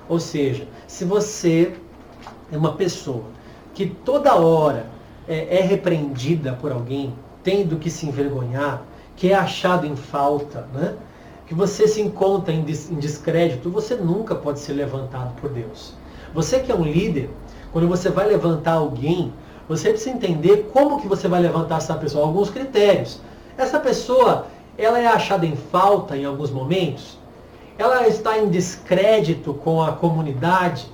Ou 0.06 0.20
seja, 0.20 0.68
se 0.86 1.02
você 1.02 1.72
é 2.52 2.56
uma 2.58 2.74
pessoa 2.74 3.24
que 3.72 3.86
toda 3.86 4.34
hora 4.34 4.90
é, 5.26 5.56
é 5.56 5.62
repreendida 5.62 6.52
por 6.52 6.70
alguém, 6.70 7.14
tendo 7.42 7.78
que 7.78 7.88
se 7.88 8.04
envergonhar, 8.04 8.82
que 9.16 9.32
é 9.32 9.34
achado 9.34 9.86
em 9.86 9.96
falta, 9.96 10.68
né? 10.74 10.96
que 11.46 11.54
você 11.54 11.88
se 11.88 12.02
encontra 12.02 12.52
em, 12.52 12.62
des, 12.62 12.90
em 12.90 12.96
descrédito, 12.96 13.70
você 13.70 13.94
nunca 13.94 14.34
pode 14.34 14.60
ser 14.60 14.74
levantado 14.74 15.34
por 15.40 15.48
Deus. 15.48 15.94
Você 16.34 16.60
que 16.60 16.70
é 16.70 16.74
um 16.74 16.84
líder, 16.84 17.30
quando 17.72 17.88
você 17.88 18.10
vai 18.10 18.28
levantar 18.28 18.72
alguém, 18.72 19.32
você 19.66 19.88
precisa 19.88 20.14
entender 20.14 20.68
como 20.74 21.00
que 21.00 21.08
você 21.08 21.26
vai 21.26 21.40
levantar 21.40 21.78
essa 21.78 21.94
pessoa, 21.94 22.26
alguns 22.26 22.50
critérios. 22.50 23.18
Essa 23.56 23.80
pessoa, 23.80 24.46
ela 24.78 25.00
é 25.00 25.06
achada 25.06 25.44
em 25.44 25.56
falta 25.56 26.16
em 26.16 26.24
alguns 26.24 26.52
momentos? 26.52 27.18
Ela 27.76 28.06
está 28.06 28.38
em 28.38 28.48
descrédito 28.48 29.52
com 29.52 29.82
a 29.82 29.90
comunidade? 29.92 30.86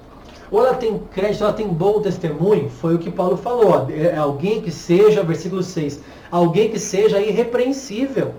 Ou 0.50 0.64
ela 0.64 0.74
tem 0.74 0.98
crédito, 1.12 1.44
ela 1.44 1.52
tem 1.52 1.68
bom 1.68 2.00
testemunho? 2.00 2.70
Foi 2.70 2.94
o 2.94 2.98
que 2.98 3.10
Paulo 3.10 3.36
falou. 3.36 3.86
É 3.90 4.16
alguém 4.16 4.62
que 4.62 4.70
seja, 4.70 5.22
versículo 5.22 5.62
6, 5.62 6.00
alguém 6.30 6.70
que 6.70 6.78
seja 6.78 7.20
irrepreensível. 7.20 8.32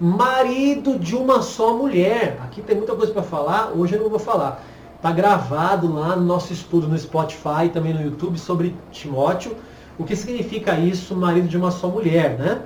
Marido 0.00 0.98
de 0.98 1.14
uma 1.14 1.42
só 1.42 1.76
mulher. 1.76 2.38
Aqui 2.42 2.60
tem 2.60 2.76
muita 2.76 2.94
coisa 2.96 3.12
para 3.12 3.22
falar, 3.22 3.72
hoje 3.76 3.94
eu 3.94 4.02
não 4.02 4.10
vou 4.10 4.18
falar. 4.18 4.64
Está 4.96 5.12
gravado 5.12 5.92
lá 5.92 6.16
no 6.16 6.24
nosso 6.24 6.52
estudo 6.52 6.88
no 6.88 6.98
Spotify 6.98 7.68
também 7.72 7.92
no 7.92 8.02
YouTube 8.02 8.38
sobre 8.38 8.74
Timóteo. 8.90 9.56
O 9.98 10.04
que 10.04 10.16
significa 10.16 10.78
isso, 10.78 11.14
marido 11.14 11.46
de 11.46 11.56
uma 11.56 11.70
só 11.70 11.88
mulher, 11.88 12.38
né? 12.38 12.62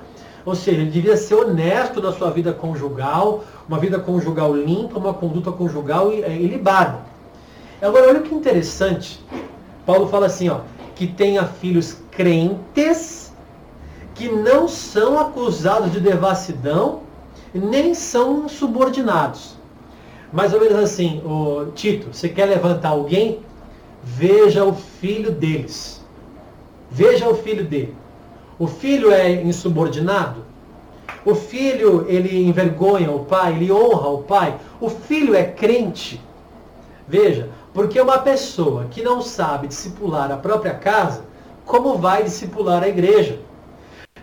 Ou 0.47 0.55
seja, 0.55 0.79
ele 0.79 0.89
devia 0.89 1.17
ser 1.17 1.35
honesto 1.35 2.01
na 2.01 2.13
sua 2.13 2.31
vida 2.31 2.53
conjugal, 2.53 3.43
uma 3.67 3.77
vida 3.77 3.99
conjugal 3.99 4.55
limpa, 4.55 4.97
uma 4.97 5.13
conduta 5.13 5.51
conjugal 5.51 6.09
ilibada. 6.13 6.99
Agora, 7.81 8.07
olha 8.07 8.21
que 8.21 8.33
interessante. 8.33 9.19
Paulo 9.85 10.07
fala 10.07 10.27
assim, 10.27 10.47
ó, 10.47 10.61
que 10.95 11.05
tenha 11.05 11.43
filhos 11.43 11.97
crentes, 12.11 13.33
que 14.15 14.29
não 14.29 14.69
são 14.69 15.19
acusados 15.19 15.91
de 15.91 15.99
devassidão, 15.99 17.01
nem 17.53 17.93
são 17.93 18.47
subordinados. 18.47 19.57
Mais 20.31 20.53
ou 20.53 20.61
menos 20.61 20.77
assim, 20.77 21.21
o 21.25 21.71
Tito, 21.75 22.07
você 22.13 22.29
quer 22.29 22.45
levantar 22.45 22.91
alguém? 22.91 23.41
Veja 24.01 24.63
o 24.63 24.73
filho 24.73 25.29
deles. 25.29 26.01
Veja 26.89 27.27
o 27.27 27.35
filho 27.35 27.65
dele. 27.65 27.93
O 28.59 28.65
filho 28.65 29.11
é 29.11 29.31
insubordinado? 29.31 30.43
O 31.23 31.35
filho, 31.35 32.05
ele 32.07 32.47
envergonha 32.47 33.11
o 33.11 33.25
pai, 33.25 33.53
ele 33.53 33.71
honra 33.71 34.07
o 34.09 34.23
pai. 34.23 34.57
O 34.79 34.89
filho 34.89 35.35
é 35.35 35.43
crente. 35.43 36.21
Veja, 37.07 37.49
porque 37.73 38.01
uma 38.01 38.17
pessoa 38.17 38.85
que 38.89 39.03
não 39.03 39.21
sabe 39.21 39.67
discipular 39.67 40.31
a 40.31 40.37
própria 40.37 40.73
casa, 40.73 41.23
como 41.65 41.97
vai 41.97 42.23
discipular 42.23 42.81
a 42.81 42.87
igreja? 42.87 43.39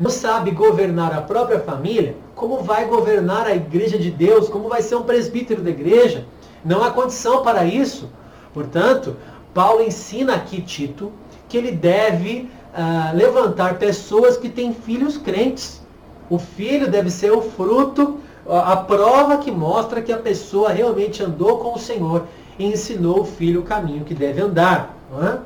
Não 0.00 0.10
sabe 0.10 0.50
governar 0.50 1.16
a 1.16 1.22
própria 1.22 1.60
família, 1.60 2.16
como 2.34 2.62
vai 2.62 2.86
governar 2.86 3.46
a 3.46 3.54
igreja 3.54 3.96
de 3.96 4.10
Deus, 4.10 4.48
como 4.48 4.68
vai 4.68 4.82
ser 4.82 4.96
um 4.96 5.04
presbítero 5.04 5.62
da 5.62 5.70
igreja. 5.70 6.24
Não 6.64 6.82
há 6.82 6.90
condição 6.90 7.42
para 7.42 7.64
isso. 7.64 8.08
Portanto, 8.52 9.16
Paulo 9.52 9.82
ensina 9.82 10.34
aqui 10.34 10.60
Tito 10.60 11.12
que 11.48 11.56
ele 11.56 11.70
deve 11.70 12.50
uh, 12.74 13.16
levantar 13.16 13.78
pessoas 13.78 14.36
que 14.36 14.48
têm 14.48 14.74
filhos 14.74 15.16
crentes. 15.16 15.80
O 16.28 16.38
filho 16.38 16.90
deve 16.90 17.10
ser 17.10 17.32
o 17.32 17.40
fruto, 17.40 18.18
a 18.48 18.76
prova 18.76 19.38
que 19.38 19.50
mostra 19.50 20.02
que 20.02 20.12
a 20.12 20.18
pessoa 20.18 20.70
realmente 20.70 21.22
andou 21.22 21.58
com 21.58 21.74
o 21.74 21.78
Senhor 21.78 22.26
e 22.58 22.66
ensinou 22.66 23.20
o 23.20 23.24
filho 23.24 23.60
o 23.60 23.64
caminho 23.64 24.04
que 24.04 24.14
deve 24.14 24.40
andar. 24.40 24.96
É? 25.22 25.38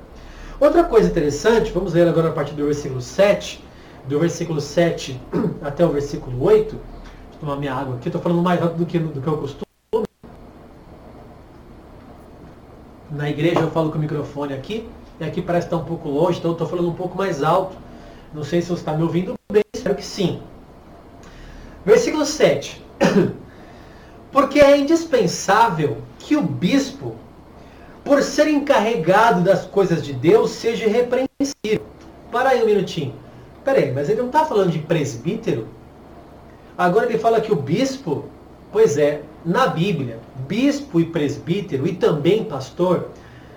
Outra 0.60 0.82
coisa 0.84 1.08
interessante, 1.08 1.70
vamos 1.70 1.92
ler 1.92 2.08
agora 2.08 2.28
a 2.28 2.32
partir 2.32 2.54
do 2.54 2.64
versículo 2.64 3.00
7 3.00 3.64
do 4.08 4.18
versículo 4.18 4.60
7 4.60 5.20
até 5.62 5.84
o 5.84 5.90
versículo 5.90 6.42
8. 6.42 6.70
Deixa 6.70 6.80
eu 7.34 7.40
tomar 7.40 7.56
minha 7.56 7.74
água 7.74 7.96
aqui, 7.96 8.08
estou 8.08 8.20
falando 8.20 8.42
mais 8.42 8.58
rápido 8.58 8.78
do 8.78 8.86
que, 8.86 8.98
do 8.98 9.20
que 9.20 9.26
eu 9.26 9.36
costumo. 9.36 9.68
Na 13.10 13.28
igreja 13.28 13.60
eu 13.60 13.70
falo 13.70 13.90
com 13.90 13.98
o 13.98 14.00
microfone 14.00 14.54
aqui, 14.54 14.88
e 15.20 15.24
aqui 15.24 15.42
parece 15.42 15.66
estar 15.66 15.76
um 15.76 15.84
pouco 15.84 16.08
longe, 16.08 16.38
então 16.38 16.52
estou 16.52 16.66
falando 16.66 16.88
um 16.88 16.94
pouco 16.94 17.16
mais 17.16 17.42
alto. 17.42 17.76
Não 18.32 18.44
sei 18.44 18.60
se 18.60 18.68
você 18.68 18.80
está 18.80 18.92
me 18.92 19.02
ouvindo 19.02 19.34
bem, 19.50 19.62
espero 19.74 19.94
que 19.94 20.04
sim. 20.04 20.40
Versículo 21.84 22.24
7. 22.24 22.84
Porque 24.30 24.60
é 24.60 24.76
indispensável 24.76 25.98
que 26.18 26.36
o 26.36 26.42
bispo, 26.42 27.16
por 28.04 28.22
ser 28.22 28.48
encarregado 28.48 29.40
das 29.40 29.64
coisas 29.64 30.04
de 30.04 30.12
Deus, 30.12 30.50
seja 30.50 30.86
repreensível. 30.86 31.86
Para 32.30 32.50
aí 32.50 32.62
um 32.62 32.66
minutinho. 32.66 33.14
Peraí, 33.64 33.90
mas 33.92 34.08
ele 34.08 34.20
não 34.20 34.28
está 34.28 34.44
falando 34.44 34.70
de 34.70 34.78
presbítero? 34.78 35.66
Agora 36.76 37.06
ele 37.06 37.18
fala 37.18 37.40
que 37.40 37.52
o 37.52 37.56
bispo, 37.56 38.26
pois 38.70 38.98
é, 38.98 39.22
na 39.44 39.66
Bíblia, 39.66 40.20
bispo 40.46 41.00
e 41.00 41.06
presbítero 41.06 41.86
e 41.86 41.94
também 41.94 42.44
pastor 42.44 43.08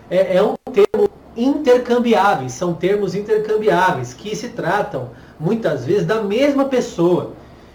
é, 0.09 0.37
é 0.37 0.43
um 0.43 0.55
termo 0.71 1.09
intercambiáveis, 1.35 2.53
são 2.53 2.73
termos 2.73 3.15
intercambiáveis 3.15 4.13
que 4.13 4.35
se 4.35 4.49
tratam 4.49 5.09
muitas 5.39 5.85
vezes 5.85 6.05
da 6.05 6.21
mesma 6.21 6.65
pessoa. 6.65 7.31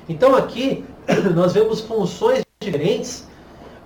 Então 0.08 0.34
aqui 0.34 0.84
nós 1.34 1.54
vemos 1.54 1.80
funções 1.80 2.44
diferentes 2.60 3.26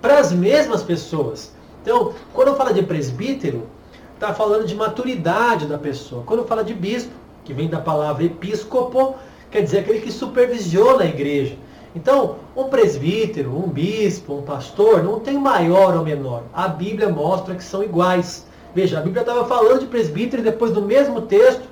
para 0.01 0.19
as 0.19 0.33
mesmas 0.33 0.83
pessoas. 0.83 1.53
Então, 1.83 2.13
quando 2.33 2.57
fala 2.57 2.73
de 2.73 2.83
presbítero, 2.83 3.67
está 4.15 4.35
falando 4.35 4.67
de 4.67 4.75
maturidade 4.75 5.67
da 5.67 5.79
pessoa. 5.79 6.23
Quando 6.25 6.45
fala 6.45 6.63
de 6.63 6.75
bispo, 6.75 7.13
que 7.45 7.55
vem 7.55 7.69
da 7.69 7.81
palavra 7.81 8.25
episcopo, 8.25 9.15
quer 9.51 9.63
dizer 9.63 9.79
aquele 9.79 10.01
que 10.01 10.13
supervisiona 10.13 11.05
a 11.05 11.07
igreja. 11.07 11.57
Então, 11.95 12.37
um 12.57 12.65
presbítero, 12.65 13.57
um 13.57 13.69
bispo, 13.69 14.35
um 14.35 14.43
pastor, 14.43 15.03
não 15.03 15.19
tem 15.19 15.37
maior 15.39 15.97
ou 15.97 16.05
menor. 16.05 16.45
A 16.53 16.69
Bíblia 16.69 17.09
mostra 17.09 17.55
que 17.55 17.65
são 17.65 17.83
iguais. 17.83 18.47
Veja, 18.75 18.99
a 18.99 19.03
Bíblia 19.03 19.23
estava 19.23 19.45
falando 19.47 19.81
de 19.81 19.87
presbítero 19.87 20.43
e 20.43 20.45
depois 20.45 20.73
do 20.73 20.83
mesmo 20.83 21.23
texto 21.23 21.63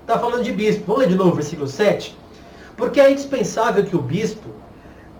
está 0.00 0.18
falando 0.18 0.42
de 0.42 0.52
bispo. 0.52 0.84
Vamos 0.86 1.02
ler 1.02 1.08
de 1.08 1.14
novo 1.14 1.30
o 1.30 1.34
versículo 1.34 1.68
7? 1.68 2.16
Porque 2.76 3.00
é 3.00 3.10
indispensável 3.10 3.84
que 3.84 3.94
o 3.94 4.02
bispo, 4.02 4.48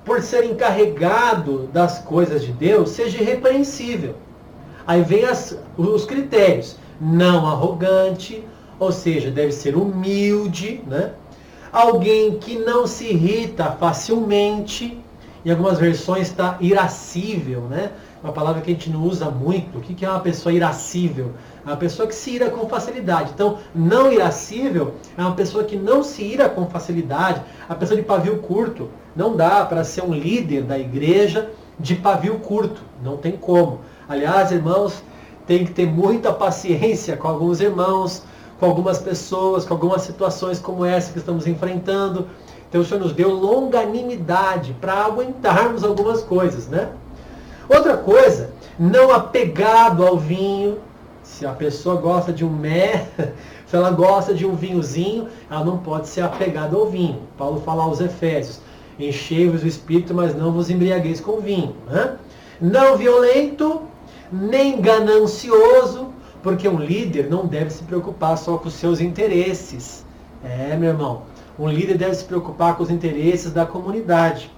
por 0.05 0.21
ser 0.23 0.45
encarregado 0.45 1.69
das 1.73 1.99
coisas 2.01 2.43
de 2.43 2.53
Deus, 2.53 2.91
seja 2.91 3.21
irrepreensível. 3.21 4.15
Aí 4.87 5.03
vem 5.03 5.25
as, 5.25 5.57
os 5.77 6.05
critérios. 6.05 6.77
Não 7.01 7.47
arrogante, 7.47 8.45
ou 8.79 8.91
seja, 8.91 9.31
deve 9.31 9.53
ser 9.53 9.77
humilde, 9.77 10.83
né? 10.87 11.13
Alguém 11.73 12.39
que 12.39 12.59
não 12.59 12.87
se 12.87 13.05
irrita 13.05 13.71
facilmente. 13.79 14.99
Em 15.45 15.51
algumas 15.51 15.79
versões 15.79 16.29
está 16.29 16.59
irascível, 16.61 17.63
né? 17.63 17.93
Uma 18.23 18.33
palavra 18.33 18.61
que 18.61 18.71
a 18.71 18.75
gente 18.75 18.91
não 18.91 19.03
usa 19.03 19.31
muito. 19.31 19.79
O 19.79 19.81
que 19.81 20.05
é 20.05 20.11
uma 20.11 20.21
pessoa 20.21 20.53
irascível? 20.53 21.33
É 21.65 21.69
uma 21.71 21.77
pessoa 21.77 22.07
que 22.07 22.15
se 22.15 22.33
ira 22.33 22.51
com 22.51 22.69
facilidade. 22.69 23.31
Então, 23.35 23.59
não 23.75 24.13
irascível 24.13 24.95
é 25.17 25.23
uma 25.23 25.35
pessoa 25.35 25.65
que 25.65 25.77
não 25.77 26.03
se 26.03 26.23
ira 26.23 26.49
com 26.49 26.67
facilidade. 26.67 27.41
A 27.69 27.75
pessoa 27.75 27.97
de 27.99 28.05
pavio 28.05 28.39
curto. 28.39 28.91
Não 29.17 29.35
dá 29.35 29.65
para 29.65 29.85
ser 29.85 30.03
um 30.03 30.13
líder 30.13 30.63
da 30.65 30.79
igreja 30.79 31.51
de 31.79 31.97
pavio 31.97 32.39
curto. 32.41 32.83
Não 33.03 33.17
tem 33.17 33.33
como. 33.33 33.81
Aliás, 34.09 34.53
irmãos, 34.53 35.03
tem 35.47 35.65
que 35.65 35.73
ter 35.73 35.87
muita 35.87 36.33
paciência 36.33 37.17
com 37.17 37.27
alguns 37.27 37.61
irmãos, 37.61 38.23
com 38.61 38.67
algumas 38.67 38.99
pessoas, 38.99 39.65
com 39.65 39.75
algumas 39.75 40.03
situações 40.03 40.59
como 40.61 40.85
essa 40.85 41.11
que 41.11 41.19
estamos 41.19 41.47
enfrentando. 41.47 42.29
Então 42.69 42.83
o 42.83 42.85
Senhor 42.85 43.01
nos 43.01 43.13
deu 43.13 43.31
longanimidade 43.31 44.77
para 44.81 44.93
aguentarmos 44.93 45.83
algumas 45.83 46.23
coisas, 46.23 46.69
né? 46.69 46.91
Outra 47.73 47.97
coisa, 47.97 48.51
não 48.77 49.13
apegado 49.13 50.05
ao 50.05 50.19
vinho. 50.19 50.79
Se 51.23 51.47
a 51.47 51.53
pessoa 51.53 52.01
gosta 52.01 52.33
de 52.33 52.45
um 52.45 52.51
mé, 52.51 53.07
se 53.65 53.77
ela 53.77 53.93
gosta 53.93 54.35
de 54.35 54.45
um 54.45 54.57
vinhozinho, 54.57 55.29
ela 55.49 55.65
não 55.65 55.79
pode 55.79 56.09
ser 56.09 56.23
apegada 56.23 56.77
ao 56.77 56.87
vinho. 56.87 57.21
Paulo 57.39 57.61
fala 57.61 57.85
aos 57.85 58.01
Efésios: 58.01 58.61
enchei-vos 58.99 59.63
o 59.63 59.69
espírito, 59.69 60.13
mas 60.13 60.35
não 60.35 60.51
vos 60.51 60.69
embriagueis 60.69 61.21
com 61.21 61.41
vinho. 61.41 61.77
Não 62.61 62.97
violento, 62.97 63.83
nem 64.33 64.81
ganancioso, 64.81 66.09
porque 66.43 66.69
um 66.69 66.81
líder 66.81 67.31
não 67.31 67.47
deve 67.47 67.71
se 67.71 67.85
preocupar 67.85 68.37
só 68.37 68.59
com 68.59 68.67
os 68.67 68.75
seus 68.75 69.01
interesses. 69.01 70.05
É, 70.43 70.77
meu 70.77 70.91
irmão, 70.91 71.23
um 71.57 71.69
líder 71.69 71.97
deve 71.97 72.17
se 72.17 72.25
preocupar 72.25 72.77
com 72.77 72.83
os 72.83 72.91
interesses 72.91 73.53
da 73.53 73.65
comunidade. 73.65 74.51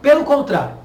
Pelo 0.00 0.24
contrário, 0.24 0.79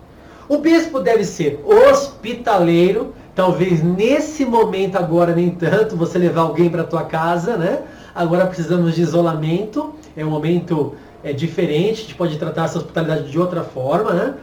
o 0.47 0.57
bispo 0.59 0.99
deve 0.99 1.23
ser 1.23 1.59
hospitaleiro, 1.65 3.13
talvez 3.33 3.83
nesse 3.83 4.45
momento 4.45 4.95
agora 4.95 5.33
nem 5.33 5.49
tanto, 5.49 5.97
você 5.97 6.17
levar 6.17 6.41
alguém 6.41 6.69
para 6.69 6.83
tua 6.83 7.03
casa, 7.03 7.57
né? 7.57 7.81
Agora 8.13 8.45
precisamos 8.45 8.95
de 8.95 9.01
isolamento, 9.01 9.93
é 10.15 10.23
um 10.23 10.29
momento 10.29 10.95
é, 11.23 11.33
diferente, 11.33 11.93
a 11.93 12.03
gente 12.03 12.15
pode 12.15 12.37
tratar 12.37 12.65
essa 12.65 12.77
hospitalidade 12.77 13.29
de 13.29 13.39
outra 13.39 13.63
forma, 13.63 14.11
né? 14.13 14.35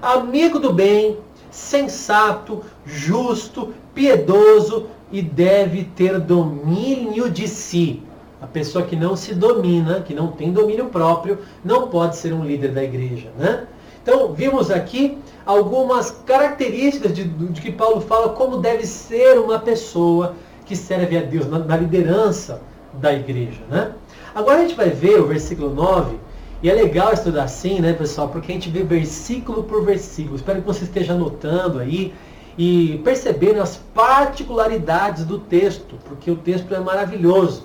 Amigo 0.00 0.60
do 0.60 0.72
bem, 0.72 1.18
sensato, 1.50 2.62
justo, 2.86 3.74
piedoso 3.92 4.86
e 5.10 5.20
deve 5.20 5.84
ter 5.84 6.20
domínio 6.20 7.28
de 7.28 7.48
si. 7.48 8.02
A 8.40 8.46
pessoa 8.46 8.84
que 8.84 8.94
não 8.94 9.16
se 9.16 9.34
domina, 9.34 10.00
que 10.00 10.14
não 10.14 10.28
tem 10.28 10.52
domínio 10.52 10.86
próprio, 10.86 11.38
não 11.64 11.88
pode 11.88 12.16
ser 12.16 12.32
um 12.32 12.44
líder 12.44 12.70
da 12.70 12.84
igreja, 12.84 13.28
né? 13.36 13.66
Então, 14.08 14.32
vimos 14.32 14.70
aqui 14.70 15.18
algumas 15.44 16.10
características 16.24 17.12
de, 17.12 17.24
de 17.24 17.60
que 17.60 17.70
Paulo 17.70 18.00
fala 18.00 18.30
como 18.30 18.56
deve 18.56 18.86
ser 18.86 19.38
uma 19.38 19.58
pessoa 19.58 20.34
que 20.64 20.74
serve 20.74 21.18
a 21.18 21.20
Deus 21.20 21.46
na, 21.46 21.58
na 21.58 21.76
liderança 21.76 22.62
da 22.94 23.12
igreja. 23.12 23.60
Né? 23.68 23.92
Agora 24.34 24.60
a 24.60 24.60
gente 24.62 24.74
vai 24.74 24.88
ver 24.88 25.20
o 25.20 25.26
versículo 25.26 25.74
9, 25.74 26.16
e 26.62 26.70
é 26.70 26.72
legal 26.72 27.12
estudar 27.12 27.44
assim, 27.44 27.80
né, 27.80 27.92
pessoal, 27.92 28.28
porque 28.28 28.50
a 28.50 28.54
gente 28.54 28.70
vê 28.70 28.82
versículo 28.82 29.64
por 29.64 29.84
versículo. 29.84 30.36
Espero 30.36 30.62
que 30.62 30.66
você 30.66 30.84
esteja 30.84 31.12
anotando 31.12 31.78
aí 31.78 32.14
e 32.56 33.02
percebendo 33.04 33.60
as 33.60 33.76
particularidades 33.76 35.26
do 35.26 35.38
texto, 35.38 35.96
porque 36.06 36.30
o 36.30 36.36
texto 36.36 36.74
é 36.74 36.80
maravilhoso. 36.80 37.64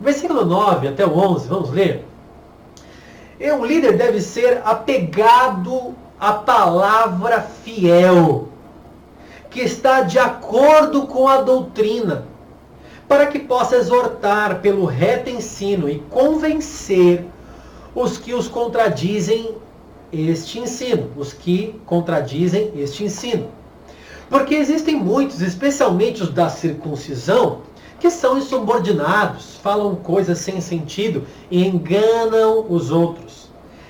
Versículo 0.00 0.46
9 0.46 0.88
até 0.88 1.04
o 1.04 1.14
11, 1.14 1.46
vamos 1.46 1.70
ler? 1.70 2.06
E 3.40 3.52
um 3.52 3.64
líder 3.64 3.96
deve 3.96 4.20
ser 4.20 4.60
apegado 4.64 5.94
à 6.18 6.32
palavra 6.32 7.40
fiel, 7.40 8.48
que 9.48 9.60
está 9.60 10.00
de 10.00 10.18
acordo 10.18 11.06
com 11.06 11.28
a 11.28 11.40
doutrina, 11.42 12.26
para 13.06 13.26
que 13.26 13.38
possa 13.38 13.76
exortar 13.76 14.60
pelo 14.60 14.84
reto 14.84 15.30
ensino 15.30 15.88
e 15.88 16.00
convencer 16.10 17.24
os 17.94 18.18
que 18.18 18.34
os 18.34 18.48
contradizem 18.48 19.54
este 20.12 20.58
ensino, 20.58 21.10
os 21.16 21.32
que 21.32 21.80
contradizem 21.86 22.72
este 22.76 23.04
ensino. 23.04 23.48
Porque 24.28 24.54
existem 24.56 24.96
muitos, 24.96 25.40
especialmente 25.40 26.22
os 26.22 26.30
da 26.30 26.50
circuncisão, 26.50 27.62
que 27.98 28.10
são 28.10 28.38
insubordinados, 28.38 29.56
falam 29.56 29.96
coisas 29.96 30.38
sem 30.38 30.60
sentido 30.60 31.24
e 31.50 31.66
enganam 31.66 32.66
os 32.68 32.90
outros. 32.90 33.48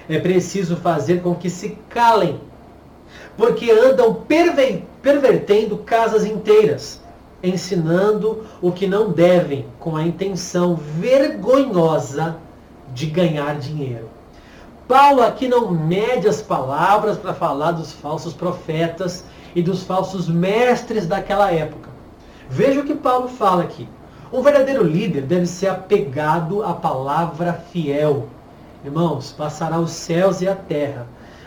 É 0.08 0.18
preciso 0.18 0.76
fazer 0.76 1.22
com 1.22 1.34
que 1.34 1.50
se 1.50 1.78
calem, 1.90 2.40
porque 3.36 3.70
andam 3.70 4.14
pervertendo 5.02 5.78
casas 5.78 6.24
inteiras, 6.24 7.02
ensinando 7.42 8.44
o 8.62 8.72
que 8.72 8.86
não 8.86 9.10
devem, 9.10 9.66
com 9.78 9.96
a 9.96 10.02
intenção 10.02 10.74
vergonhosa 10.74 12.36
de 12.94 13.06
ganhar 13.06 13.58
dinheiro. 13.58 14.08
Paulo 14.88 15.22
aqui 15.22 15.46
não 15.46 15.70
mede 15.70 16.26
as 16.26 16.40
palavras 16.40 17.18
para 17.18 17.34
falar 17.34 17.72
dos 17.72 17.92
falsos 17.92 18.32
profetas 18.32 19.22
e 19.54 19.62
dos 19.62 19.82
falsos 19.82 20.28
mestres 20.28 21.06
daquela 21.06 21.52
época. 21.52 21.90
Veja 22.48 22.80
o 22.80 22.84
que 22.84 22.94
Paulo 22.94 23.28
fala 23.28 23.62
aqui. 23.62 23.86
Um 24.30 24.42
verdadeiro 24.42 24.84
líder 24.84 25.22
deve 25.22 25.46
ser 25.46 25.68
apegado 25.68 26.62
à 26.62 26.74
palavra 26.74 27.64
fiel. 27.72 28.28
Irmãos, 28.84 29.32
passará 29.32 29.80
os 29.80 29.90
céus 29.90 30.42
e 30.42 30.48
a 30.48 30.54
terra, 30.54 31.06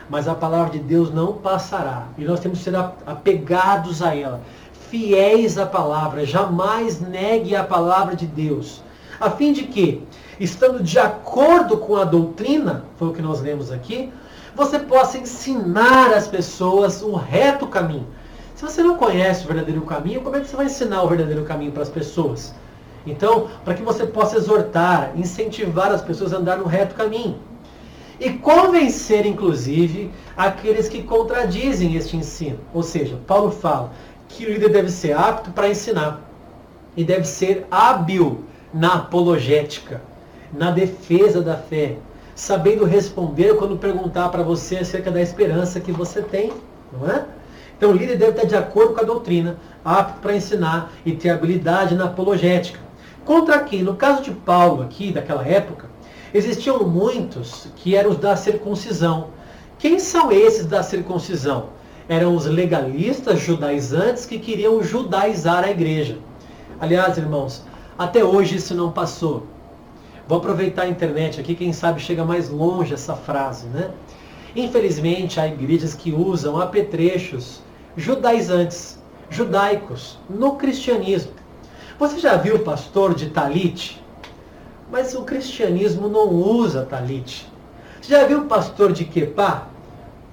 mas 0.09 0.27
a 0.27 0.33
palavra 0.33 0.71
de 0.71 0.79
Deus 0.79 1.13
não 1.13 1.33
passará. 1.33 2.07
E 2.17 2.23
nós 2.23 2.39
temos 2.39 2.57
que 2.57 2.63
ser 2.63 2.75
apegados 2.75 4.01
a 4.01 4.15
ela, 4.15 4.41
fiéis 4.89 5.59
à 5.59 5.65
palavra, 5.67 6.25
jamais 6.25 6.99
negue 6.99 7.55
a 7.55 7.63
palavra 7.63 8.15
de 8.15 8.25
Deus, 8.25 8.81
a 9.19 9.29
fim 9.29 9.53
de 9.53 9.65
que, 9.65 10.03
estando 10.39 10.81
de 10.81 10.97
acordo 10.97 11.77
com 11.77 11.95
a 11.97 12.03
doutrina, 12.03 12.85
foi 12.97 13.09
o 13.09 13.13
que 13.13 13.21
nós 13.21 13.41
lemos 13.41 13.71
aqui, 13.71 14.11
você 14.55 14.79
possa 14.79 15.19
ensinar 15.19 16.11
às 16.11 16.27
pessoas 16.27 17.03
o 17.03 17.13
reto 17.13 17.67
caminho. 17.67 18.07
Se 18.55 18.63
você 18.63 18.81
não 18.81 18.97
conhece 18.97 19.45
o 19.45 19.47
verdadeiro 19.47 19.81
caminho, 19.81 20.21
como 20.21 20.35
é 20.35 20.39
que 20.39 20.47
você 20.47 20.55
vai 20.55 20.65
ensinar 20.65 21.03
o 21.03 21.07
verdadeiro 21.07 21.43
caminho 21.43 21.71
para 21.71 21.83
as 21.83 21.89
pessoas? 21.89 22.53
Então, 23.05 23.49
para 23.65 23.73
que 23.73 23.81
você 23.81 24.05
possa 24.05 24.37
exortar, 24.37 25.11
incentivar 25.15 25.91
as 25.91 26.01
pessoas 26.01 26.33
a 26.33 26.37
andar 26.37 26.57
no 26.57 26.65
reto 26.65 26.95
caminho. 26.95 27.39
E 28.19 28.29
convencer, 28.33 29.25
inclusive, 29.25 30.11
aqueles 30.37 30.87
que 30.87 31.01
contradizem 31.01 31.95
este 31.95 32.15
ensino. 32.15 32.59
Ou 32.73 32.83
seja, 32.83 33.17
Paulo 33.25 33.51
fala 33.51 33.91
que 34.27 34.45
o 34.45 34.53
líder 34.53 34.69
deve 34.69 34.91
ser 34.91 35.17
apto 35.17 35.51
para 35.51 35.69
ensinar 35.69 36.21
e 36.95 37.03
deve 37.03 37.25
ser 37.25 37.65
hábil 37.71 38.43
na 38.73 38.95
apologética, 38.95 40.01
na 40.53 40.71
defesa 40.71 41.41
da 41.41 41.55
fé, 41.55 41.97
sabendo 42.35 42.85
responder 42.85 43.55
quando 43.55 43.77
perguntar 43.77 44.29
para 44.29 44.43
você 44.43 44.77
acerca 44.77 45.09
da 45.11 45.21
esperança 45.21 45.79
que 45.79 45.91
você 45.91 46.21
tem, 46.21 46.51
não 46.91 47.09
é? 47.09 47.25
Então 47.77 47.89
o 47.89 47.93
líder 47.93 48.17
deve 48.17 48.31
estar 48.31 48.45
de 48.45 48.55
acordo 48.55 48.93
com 48.93 49.01
a 49.01 49.03
doutrina, 49.03 49.57
apto 49.83 50.19
para 50.21 50.35
ensinar 50.35 50.91
e 51.03 51.13
ter 51.13 51.29
habilidade 51.29 51.95
na 51.95 52.05
apologética. 52.05 52.79
Contra 53.25 53.59
quem? 53.59 53.83
No 53.83 53.95
caso 53.95 54.23
de 54.23 54.31
Paulo 54.31 54.83
aqui, 54.83 55.11
daquela 55.11 55.47
época, 55.47 55.89
existiam 56.33 56.79
muitos 56.87 57.67
que 57.75 57.95
eram 57.95 58.11
os 58.11 58.17
da 58.17 58.35
circuncisão. 58.35 59.27
Quem 59.77 59.99
são 59.99 60.31
esses 60.31 60.65
da 60.65 60.81
circuncisão? 60.81 61.69
Eram 62.09 62.35
os 62.35 62.45
legalistas 62.45 63.39
judaizantes 63.39 64.25
que 64.25 64.39
queriam 64.39 64.81
judaizar 64.83 65.63
a 65.63 65.71
igreja. 65.71 66.17
Aliás, 66.79 67.17
irmãos, 67.17 67.63
até 67.97 68.23
hoje 68.23 68.55
isso 68.55 68.73
não 68.73 68.91
passou. 68.91 69.45
Vou 70.27 70.37
aproveitar 70.39 70.83
a 70.83 70.89
internet 70.89 71.39
aqui, 71.39 71.53
quem 71.53 71.73
sabe 71.73 71.99
chega 71.99 72.25
mais 72.25 72.49
longe 72.49 72.93
essa 72.93 73.15
frase, 73.15 73.67
né? 73.67 73.91
Infelizmente, 74.55 75.39
há 75.39 75.47
igrejas 75.47 75.93
que 75.93 76.11
usam 76.11 76.59
apetrechos 76.59 77.61
judaizantes, 77.95 78.99
judaicos, 79.29 80.17
no 80.29 80.55
cristianismo. 80.55 81.40
Você 82.01 82.17
já 82.17 82.35
viu 82.35 82.55
o 82.55 82.59
pastor 82.59 83.13
de 83.13 83.29
talite? 83.29 84.03
Mas 84.91 85.13
o 85.13 85.21
cristianismo 85.21 86.09
não 86.09 86.29
usa 86.29 86.83
talite. 86.83 87.47
Você 88.01 88.13
já 88.13 88.25
viu 88.25 88.39
o 88.39 88.45
pastor 88.45 88.91
de 88.91 89.05
quepá? 89.05 89.67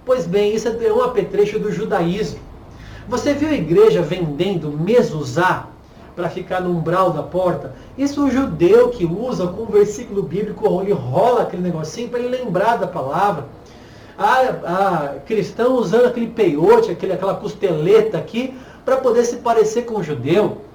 Pois 0.03 0.27
bem, 0.27 0.55
isso 0.55 0.67
é 0.67 0.91
um 0.91 1.03
apetrecho 1.03 1.59
do 1.59 1.71
judaísmo. 1.71 2.41
Você 3.07 3.35
viu 3.35 3.51
a 3.51 3.53
igreja 3.53 4.01
vendendo 4.01 4.73
mesuzá 4.73 5.67
para 6.17 6.31
ficar 6.31 6.63
no 6.63 6.71
umbral 6.71 7.11
da 7.11 7.23
porta? 7.23 7.75
Isso 7.99 8.23
é 8.23 8.25
o 8.25 8.31
judeu 8.31 8.89
que 8.89 9.05
usa 9.05 9.47
com 9.47 9.65
o 9.65 9.67
versículo 9.67 10.23
bíblico, 10.23 10.81
ele 10.81 10.95
rola 10.95 11.43
aquele 11.43 11.61
negocinho 11.61 12.09
para 12.09 12.21
ele 12.21 12.35
lembrar 12.35 12.77
da 12.77 12.87
palavra. 12.87 13.45
Ah, 14.17 14.55
ah, 14.65 15.15
cristão 15.27 15.75
usando 15.75 16.07
aquele 16.07 16.29
peiote, 16.29 16.91
aquele, 16.91 17.13
aquela 17.13 17.35
costeleta 17.35 18.17
aqui, 18.17 18.57
para 18.87 18.97
poder 18.97 19.27
se 19.27 19.37
parecer 19.37 19.83
com 19.83 19.97
o 19.97 20.03
judeu. 20.03 20.67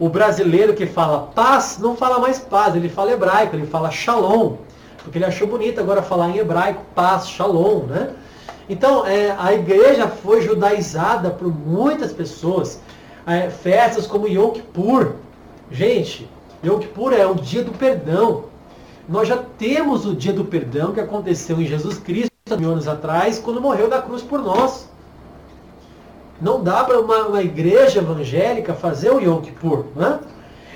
O 0.00 0.08
brasileiro 0.08 0.74
que 0.74 0.86
fala 0.86 1.28
paz, 1.34 1.78
não 1.80 1.96
fala 1.96 2.18
mais 2.18 2.38
paz, 2.38 2.76
ele 2.76 2.88
fala 2.88 3.12
hebraico, 3.12 3.56
ele 3.56 3.66
fala 3.66 3.90
shalom. 3.90 4.56
Porque 5.02 5.18
ele 5.18 5.24
achou 5.24 5.46
bonito 5.46 5.80
agora 5.80 6.02
falar 6.02 6.30
em 6.30 6.38
hebraico, 6.38 6.82
paz, 6.94 7.28
shalom, 7.28 7.84
né? 7.86 8.14
Então, 8.68 9.06
é, 9.06 9.34
a 9.38 9.52
igreja 9.54 10.06
foi 10.06 10.42
judaizada 10.42 11.30
por 11.30 11.48
muitas 11.48 12.12
pessoas. 12.12 12.80
É, 13.26 13.50
festas 13.50 14.06
como 14.06 14.28
Yom 14.28 14.50
Kippur. 14.50 15.14
Gente, 15.70 16.28
Yom 16.64 16.78
Kippur 16.78 17.12
é 17.12 17.26
o 17.26 17.34
dia 17.34 17.64
do 17.64 17.72
perdão. 17.72 18.44
Nós 19.08 19.26
já 19.26 19.36
temos 19.36 20.06
o 20.06 20.14
dia 20.14 20.32
do 20.32 20.44
perdão 20.44 20.92
que 20.92 21.00
aconteceu 21.00 21.60
em 21.60 21.66
Jesus 21.66 21.98
Cristo 21.98 22.28
mil 22.58 22.70
anos 22.70 22.88
atrás, 22.88 23.38
quando 23.38 23.60
morreu 23.60 23.88
da 23.88 24.00
cruz 24.00 24.22
por 24.22 24.40
nós. 24.40 24.88
Não 26.40 26.62
dá 26.62 26.84
para 26.84 27.00
uma, 27.00 27.26
uma, 27.26 27.42
igreja 27.42 27.98
evangélica 27.98 28.72
fazer 28.72 29.10
o 29.10 29.20
Yom 29.20 29.40
Kippur. 29.40 29.86
Né? 29.96 30.20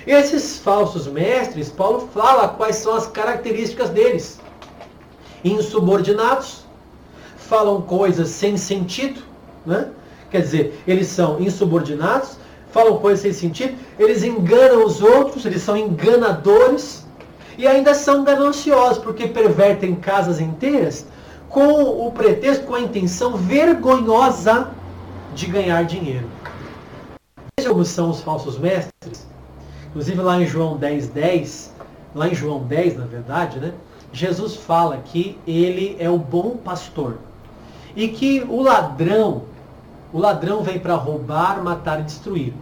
Esses 0.07 0.59
falsos 0.59 1.07
mestres, 1.07 1.69
Paulo 1.69 2.09
fala 2.13 2.49
quais 2.49 2.77
são 2.77 2.95
as 2.95 3.07
características 3.07 3.91
deles. 3.91 4.41
Insubordinados, 5.45 6.65
falam 7.37 7.83
coisas 7.83 8.29
sem 8.29 8.57
sentido, 8.57 9.21
né? 9.65 9.89
Quer 10.31 10.41
dizer, 10.41 10.83
eles 10.87 11.09
são 11.09 11.39
insubordinados, 11.41 12.39
falam 12.71 12.97
coisas 12.99 13.21
sem 13.21 13.33
sentido, 13.33 13.75
eles 13.99 14.25
enganam 14.25 14.85
os 14.85 15.03
outros, 15.03 15.45
eles 15.45 15.63
são 15.63 15.77
enganadores 15.77 17.07
e 17.59 17.67
ainda 17.67 17.95
são 17.95 18.25
gananciosos, 18.25 18.99
porque 18.99 19.29
pervertem 19.29 19.95
casas 19.95 20.41
inteiras 20.41 21.07
com 21.51 21.83
o 22.07 22.11
pretexto, 22.11 22.65
com 22.65 22.75
a 22.75 22.81
intenção 22.81 23.37
vergonhosa 23.37 24.71
de 25.35 25.47
ganhar 25.47 25.85
dinheiro. 25.85 26.29
Veja 27.59 27.71
como 27.71 27.85
são 27.85 28.11
os 28.11 28.21
falsos 28.21 28.59
mestres. 28.59 29.27
Inclusive 29.89 30.21
lá 30.21 30.41
em 30.41 30.47
João 30.47 30.77
10, 30.77 31.09
10, 31.09 31.75
lá 32.15 32.29
em 32.29 32.35
João 32.35 32.65
10, 32.65 32.97
na 32.97 33.05
verdade, 33.05 33.61
né? 33.61 33.73
Jesus 34.13 34.57
fala 34.57 34.99
que 34.99 35.39
ele 35.47 35.97
é 35.99 36.09
o 36.09 36.19
bom 36.19 36.57
pastor. 36.57 37.19
E 37.97 38.09
que 38.09 38.45
o 38.49 38.63
ladrão, 38.63 39.43
o 40.13 40.19
ladrão 40.19 40.63
vem 40.63 40.79
para 40.79 40.95
roubar, 40.95 41.63
matar 41.63 42.01
e 42.01 42.05
destruir. 42.05 42.53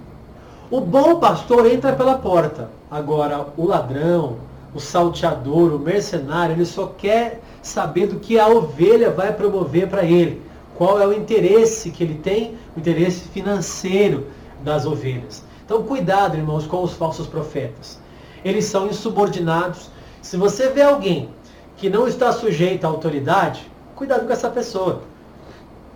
O 0.71 0.81
bom 0.81 1.19
pastor 1.19 1.67
entra 1.67 1.93
pela 1.93 2.17
porta. 2.17 2.71
Agora, 2.91 3.47
o 3.57 3.67
ladrão, 3.67 4.37
o 4.75 4.79
salteador, 4.79 5.73
o 5.73 5.79
mercenário, 5.79 6.55
ele 6.55 6.65
só 6.65 6.87
quer 6.87 7.41
saber 7.63 8.07
do 8.07 8.21
que 8.21 8.39
a 8.39 8.49
ovelha 8.49 9.11
vai 9.11 9.33
promover 9.33 9.89
para 9.89 10.05
ele. 10.05 10.43
Qual 10.77 11.01
é 11.01 11.07
o 11.07 11.13
interesse 11.13 11.91
que 11.91 12.03
ele 12.03 12.15
tem? 12.15 12.57
Interesse 12.81 13.29
financeiro 13.29 14.27
das 14.64 14.87
ovelhas. 14.87 15.45
Então, 15.64 15.83
cuidado, 15.83 16.37
irmãos, 16.37 16.66
com 16.66 16.83
os 16.83 16.95
falsos 16.95 17.27
profetas. 17.27 18.01
Eles 18.43 18.64
são 18.64 18.87
insubordinados. 18.87 19.90
Se 20.23 20.38
você 20.38 20.71
vê 20.71 20.83
alguém 20.83 21.29
que 21.77 21.90
não 21.90 22.09
está 22.09 22.33
sujeito 22.33 22.87
à 22.87 22.88
autoridade, 22.88 23.71
cuidado 23.95 24.27
com 24.27 24.33
essa 24.33 24.49
pessoa. 24.49 25.03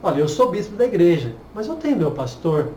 Olha, 0.03 0.21
eu 0.21 0.29
sou 0.29 0.51
bispo 0.51 0.77
da 0.77 0.85
igreja, 0.85 1.35
mas 1.55 1.67
eu 1.67 1.77
tenho 1.77 1.97
meu 1.97 2.11
pastor, 2.11 2.69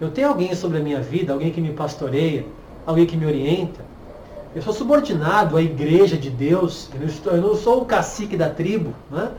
eu 0.00 0.10
tenho 0.10 0.28
alguém 0.28 0.52
sobre 0.56 0.78
a 0.78 0.80
minha 0.80 1.00
vida, 1.00 1.32
alguém 1.32 1.52
que 1.52 1.60
me 1.60 1.72
pastoreia, 1.72 2.44
alguém 2.84 3.06
que 3.06 3.16
me 3.16 3.24
orienta. 3.24 3.84
Eu 4.54 4.62
sou 4.62 4.72
subordinado 4.72 5.56
à 5.56 5.62
igreja 5.62 6.16
de 6.16 6.30
Deus, 6.30 6.90
eu 6.92 7.00
não, 7.00 7.06
estou, 7.06 7.32
eu 7.32 7.40
não 7.40 7.54
sou 7.54 7.82
o 7.82 7.84
cacique 7.84 8.36
da 8.36 8.50
tribo. 8.50 8.92
Né? 9.10 9.30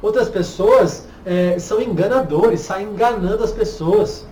Outras 0.00 0.30
pessoas 0.30 1.06
é, 1.26 1.58
são 1.58 1.82
enganadores, 1.82 2.60
saem 2.60 2.86
enganando 2.86 3.44
as 3.44 3.52
pessoas. 3.52 4.26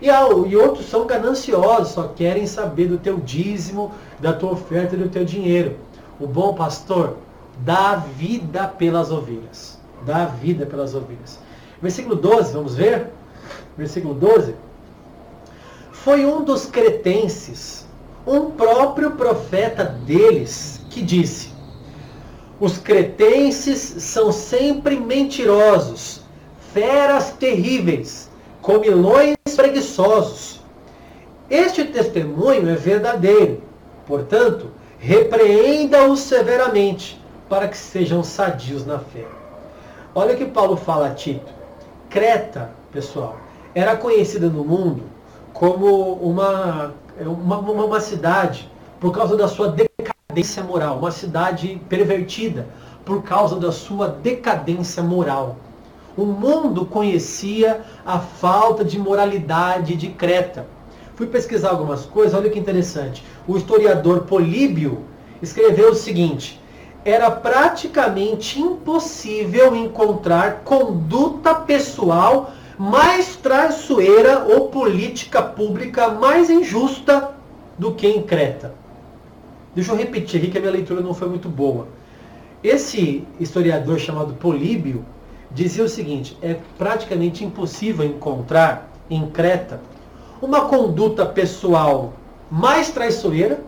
E, 0.00 0.06
e 0.06 0.56
outros 0.56 0.86
são 0.86 1.06
gananciosos, 1.06 1.88
só 1.88 2.04
querem 2.08 2.46
saber 2.46 2.86
do 2.86 2.96
teu 2.96 3.18
dízimo, 3.18 3.92
da 4.18 4.32
tua 4.32 4.52
oferta 4.52 4.94
e 4.94 4.98
do 4.98 5.10
teu 5.10 5.24
dinheiro. 5.24 5.76
O 6.18 6.26
bom 6.26 6.54
pastor 6.54 7.16
dá 7.58 7.96
vida 7.96 8.66
pelas 8.68 9.10
ovelhas. 9.10 9.78
Dá 10.06 10.24
vida 10.24 10.64
pelas 10.64 10.94
ovelhas. 10.94 11.38
Versículo 11.82 12.16
12, 12.16 12.52
vamos 12.54 12.74
ver? 12.74 13.10
Versículo 13.76 14.14
12 14.14 14.54
foi 16.06 16.24
um 16.24 16.44
dos 16.44 16.66
cretenses, 16.66 17.84
um 18.24 18.52
próprio 18.52 19.10
profeta 19.16 19.82
deles, 19.84 20.80
que 20.88 21.02
disse: 21.02 21.50
Os 22.60 22.78
cretenses 22.78 23.80
são 24.04 24.30
sempre 24.30 25.00
mentirosos, 25.00 26.22
feras 26.76 27.30
terríveis, 27.30 28.28
comilões 28.60 29.34
preguiçosos. 29.56 30.60
Este 31.48 31.84
testemunho 31.84 32.68
é 32.68 32.74
verdadeiro, 32.74 33.62
portanto, 34.06 34.66
repreenda-os 34.98 36.20
severamente, 36.20 37.18
para 37.48 37.66
que 37.66 37.78
sejam 37.78 38.22
sadios 38.22 38.84
na 38.84 38.98
fé. 38.98 39.24
Olha 40.14 40.34
o 40.34 40.36
que 40.36 40.44
Paulo 40.44 40.76
fala 40.76 41.06
a 41.06 41.14
Tito. 41.14 41.50
Creta, 42.10 42.70
pessoal, 42.92 43.38
era 43.74 43.96
conhecida 43.96 44.48
no 44.48 44.62
mundo 44.62 45.04
como 45.54 46.12
uma, 46.16 46.92
uma, 47.18 47.58
uma 47.58 48.00
cidade, 48.00 48.70
por 49.00 49.12
causa 49.12 49.34
da 49.34 49.48
sua 49.48 49.68
decadência 49.68 50.62
moral, 50.62 50.98
uma 50.98 51.10
cidade 51.10 51.80
pervertida, 51.88 52.66
por 53.02 53.22
causa 53.22 53.56
da 53.56 53.72
sua 53.72 54.08
decadência 54.08 55.02
moral. 55.02 55.56
O 56.16 56.24
mundo 56.24 56.86
conhecia 56.86 57.82
a 58.04 58.18
falta 58.18 58.82
de 58.82 58.98
moralidade 58.98 59.94
de 59.96 60.08
Creta. 60.08 60.66
Fui 61.14 61.26
pesquisar 61.26 61.70
algumas 61.70 62.06
coisas, 62.06 62.34
olha 62.34 62.48
que 62.48 62.58
interessante. 62.58 63.22
O 63.46 63.56
historiador 63.56 64.22
Políbio 64.22 65.04
escreveu 65.42 65.90
o 65.90 65.94
seguinte: 65.94 66.60
era 67.04 67.30
praticamente 67.30 68.60
impossível 68.60 69.76
encontrar 69.76 70.62
conduta 70.64 71.54
pessoal 71.54 72.50
mais 72.78 73.36
traiçoeira 73.36 74.44
ou 74.44 74.68
política 74.68 75.42
pública 75.42 76.08
mais 76.08 76.50
injusta 76.50 77.30
do 77.78 77.94
que 77.94 78.06
em 78.06 78.22
Creta. 78.22 78.74
Deixa 79.74 79.92
eu 79.92 79.96
repetir 79.96 80.40
aqui 80.40 80.50
que 80.50 80.58
a 80.58 80.60
minha 80.60 80.72
leitura 80.72 81.02
não 81.02 81.12
foi 81.12 81.28
muito 81.28 81.48
boa. 81.48 81.88
Esse 82.64 83.26
historiador 83.38 83.98
chamado 83.98 84.34
Políbio 84.34 85.04
dizia 85.50 85.84
o 85.84 85.88
seguinte: 85.88 86.36
é 86.42 86.56
praticamente 86.76 87.44
impossível 87.44 88.04
encontrar 88.04 88.90
em 89.08 89.28
Creta 89.30 89.80
uma 90.40 90.66
conduta 90.66 91.24
pessoal 91.24 92.12
mais 92.50 92.90
traiçoeira, 92.90 93.60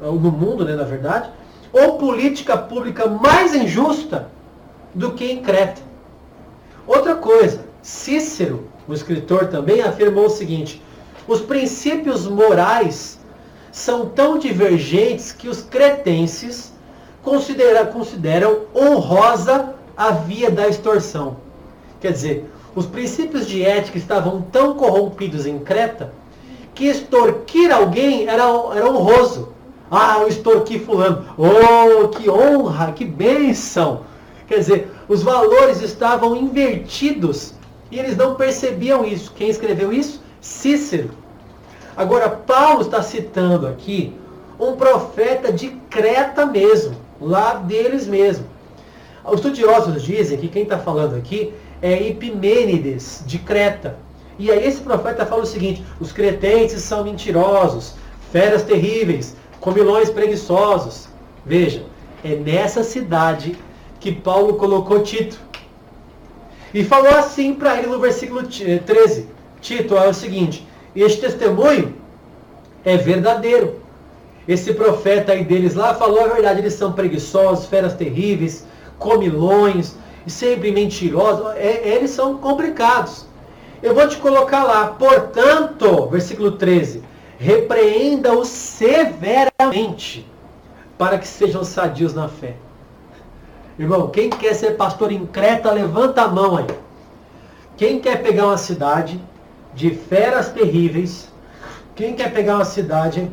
no 0.00 0.32
mundo, 0.32 0.64
né, 0.64 0.74
na 0.74 0.84
verdade, 0.84 1.30
ou 1.72 1.96
política 1.96 2.56
pública 2.56 3.06
mais 3.06 3.54
injusta 3.54 4.28
do 4.94 5.12
que 5.12 5.30
em 5.30 5.42
Creta. 5.42 5.80
Outra 6.86 7.14
coisa, 7.14 7.64
Cícero, 7.80 8.66
o 8.88 8.92
escritor, 8.92 9.46
também 9.46 9.80
afirmou 9.82 10.26
o 10.26 10.30
seguinte: 10.30 10.82
os 11.28 11.40
princípios 11.40 12.26
morais 12.26 13.20
são 13.70 14.06
tão 14.06 14.38
divergentes 14.38 15.32
que 15.32 15.48
os 15.48 15.62
cretenses 15.62 16.72
considera, 17.22 17.86
consideram 17.86 18.62
honrosa 18.74 19.74
a 19.96 20.10
via 20.10 20.50
da 20.50 20.68
extorsão. 20.68 21.36
Quer 22.00 22.12
dizer, 22.12 22.50
os 22.74 22.86
princípios 22.86 23.46
de 23.46 23.62
ética 23.62 23.98
estavam 23.98 24.42
tão 24.42 24.74
corrompidos 24.74 25.46
em 25.46 25.58
Creta 25.58 26.12
que 26.74 26.86
extorquir 26.86 27.72
alguém 27.72 28.26
era, 28.26 28.44
era 28.74 28.90
honroso. 28.90 29.50
Ah, 29.90 30.18
eu 30.20 30.28
extorqui 30.28 30.78
fulano. 30.78 31.26
Oh, 31.36 32.08
que 32.08 32.30
honra, 32.30 32.92
que 32.92 33.04
bênção. 33.04 34.00
Quer 34.48 34.58
dizer, 34.58 34.90
os 35.08 35.22
valores 35.22 35.82
estavam 35.82 36.34
invertidos 36.34 37.54
e 37.90 37.98
eles 37.98 38.16
não 38.16 38.34
percebiam 38.34 39.04
isso. 39.04 39.32
Quem 39.36 39.50
escreveu 39.50 39.92
isso? 39.92 40.22
Cícero. 40.40 41.10
Agora, 41.94 42.30
Paulo 42.30 42.80
está 42.80 43.02
citando 43.02 43.66
aqui 43.66 44.14
um 44.58 44.76
profeta 44.76 45.52
de 45.52 45.68
Creta 45.90 46.46
mesmo, 46.46 46.96
lá 47.20 47.54
deles 47.54 48.06
mesmo. 48.06 48.46
Os 49.24 49.34
estudiosos 49.34 50.02
dizem 50.02 50.38
que 50.38 50.48
quem 50.48 50.64
está 50.64 50.78
falando 50.78 51.16
aqui 51.16 51.52
é 51.80 52.08
Epimênides, 52.08 53.22
de 53.26 53.38
Creta. 53.38 53.96
E 54.38 54.50
aí 54.50 54.66
esse 54.66 54.80
profeta 54.80 55.24
fala 55.24 55.42
o 55.42 55.46
seguinte, 55.46 55.84
os 56.00 56.10
cretenses 56.10 56.82
são 56.82 57.04
mentirosos, 57.04 57.94
feras 58.32 58.62
terríveis, 58.62 59.36
comilões 59.60 60.10
preguiçosos. 60.10 61.08
Veja, 61.44 61.84
é 62.24 62.34
nessa 62.34 62.82
cidade 62.82 63.56
que 64.00 64.12
Paulo 64.12 64.54
colocou 64.54 65.02
Tito. 65.02 65.38
E 66.74 66.82
falou 66.82 67.14
assim 67.14 67.54
para 67.54 67.78
ele 67.78 67.88
no 67.88 68.00
versículo 68.00 68.42
13. 68.42 69.20
Eh, 69.20 69.24
Tito, 69.60 69.96
é 69.96 70.08
o 70.08 70.14
seguinte: 70.14 70.66
Este 70.96 71.20
testemunho 71.20 71.94
é 72.84 72.96
verdadeiro. 72.96 73.80
Esse 74.48 74.74
profeta 74.74 75.32
aí 75.32 75.44
deles 75.44 75.74
lá 75.74 75.94
falou 75.94 76.24
a 76.24 76.28
verdade. 76.28 76.60
Eles 76.60 76.74
são 76.74 76.92
preguiçosos, 76.92 77.66
feras 77.66 77.94
terríveis, 77.94 78.66
comilões, 79.02 79.94
sempre 80.26 80.70
mentirosos. 80.72 81.54
É, 81.56 81.88
eles 81.88 82.10
são 82.10 82.38
complicados. 82.38 83.26
Eu 83.82 83.94
vou 83.94 84.08
te 84.08 84.16
colocar 84.16 84.62
lá. 84.62 84.86
Portanto, 84.86 86.06
versículo 86.06 86.52
13: 86.52 87.02
Repreenda-os 87.38 88.48
severamente, 88.48 90.26
para 90.96 91.18
que 91.18 91.26
sejam 91.26 91.64
sadios 91.64 92.14
na 92.14 92.28
fé. 92.28 92.54
Irmão, 93.78 94.08
quem 94.08 94.30
quer 94.30 94.54
ser 94.54 94.76
pastor 94.76 95.10
em 95.10 95.26
Creta, 95.26 95.70
levanta 95.72 96.22
a 96.22 96.28
mão 96.28 96.56
aí. 96.56 96.66
Quem 97.76 98.00
quer 98.00 98.22
pegar 98.22 98.46
uma 98.46 98.58
cidade 98.58 99.20
de 99.74 99.90
feras 99.90 100.50
terríveis, 100.50 101.28
quem 101.96 102.14
quer 102.14 102.32
pegar 102.32 102.56
uma 102.56 102.64
cidade 102.64 103.30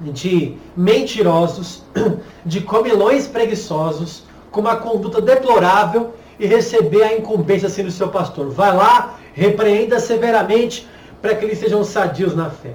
de 0.00 0.56
mentirosos, 0.76 1.84
de 2.44 2.60
comilões 2.60 3.28
preguiçosos, 3.28 4.24
com 4.52 4.60
uma 4.60 4.76
conduta 4.76 5.20
deplorável 5.20 6.14
e 6.38 6.46
receber 6.46 7.02
a 7.02 7.16
incumbência 7.16 7.66
assim 7.66 7.82
do 7.82 7.90
seu 7.90 8.08
pastor. 8.08 8.50
Vai 8.50 8.76
lá, 8.76 9.16
repreenda 9.34 9.98
severamente 9.98 10.86
para 11.20 11.34
que 11.34 11.44
eles 11.44 11.58
sejam 11.58 11.82
sadios 11.82 12.36
na 12.36 12.50
fé. 12.50 12.74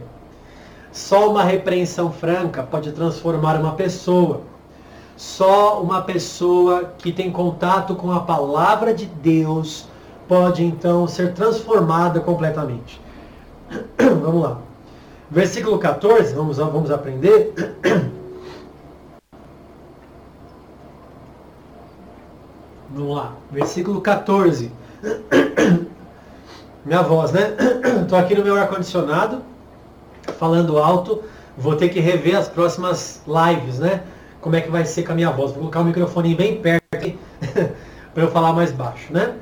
Só 0.91 1.29
uma 1.29 1.43
repreensão 1.43 2.11
franca 2.11 2.63
pode 2.63 2.91
transformar 2.91 3.55
uma 3.55 3.73
pessoa 3.73 4.41
só 5.17 5.81
uma 5.81 6.03
pessoa 6.03 6.93
que 6.95 7.11
tem 7.11 7.31
contato 7.31 7.95
com 7.95 8.11
a 8.11 8.19
palavra 8.19 8.93
de 8.93 9.07
Deus 9.07 9.87
pode 10.27 10.63
então 10.63 11.07
ser 11.07 11.33
transformada 11.33 12.19
completamente. 12.19 13.01
vamos 13.97 14.43
lá. 14.43 14.59
Versículo 15.29 15.79
14, 15.79 16.35
vamos, 16.35 16.57
vamos 16.57 16.91
aprender. 16.91 17.51
Vamos 22.89 23.15
lá, 23.15 23.33
versículo 23.51 23.99
14. 23.99 24.71
Minha 26.85 27.01
voz, 27.01 27.33
né? 27.33 27.53
Estou 28.01 28.17
aqui 28.17 28.33
no 28.33 28.45
meu 28.45 28.55
ar-condicionado, 28.55 29.41
falando 30.39 30.77
alto. 30.77 31.21
Vou 31.57 31.75
ter 31.75 31.89
que 31.89 31.99
rever 31.99 32.37
as 32.37 32.47
próximas 32.47 33.21
lives, 33.27 33.79
né? 33.79 34.03
Como 34.39 34.55
é 34.55 34.61
que 34.61 34.71
vai 34.71 34.85
ser 34.85 35.03
com 35.03 35.11
a 35.11 35.15
minha 35.15 35.31
voz. 35.31 35.51
Vou 35.51 35.59
colocar 35.59 35.81
o 35.81 35.85
microfone 35.85 36.33
bem 36.33 36.61
perto 36.61 36.87
para 38.13 38.23
eu 38.23 38.31
falar 38.31 38.53
mais 38.53 38.71
baixo, 38.71 39.11
né? 39.11 39.35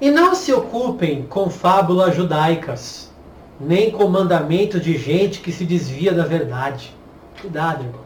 E 0.00 0.10
não 0.10 0.34
se 0.34 0.52
ocupem 0.52 1.22
com 1.22 1.48
fábulas 1.48 2.16
judaicas, 2.16 3.12
nem 3.60 3.90
com 3.90 4.08
mandamento 4.08 4.80
de 4.80 4.98
gente 4.98 5.40
que 5.40 5.52
se 5.52 5.64
desvia 5.64 6.12
da 6.12 6.24
verdade. 6.24 6.94
Cuidado, 7.40 7.84
irmão. 7.84 8.00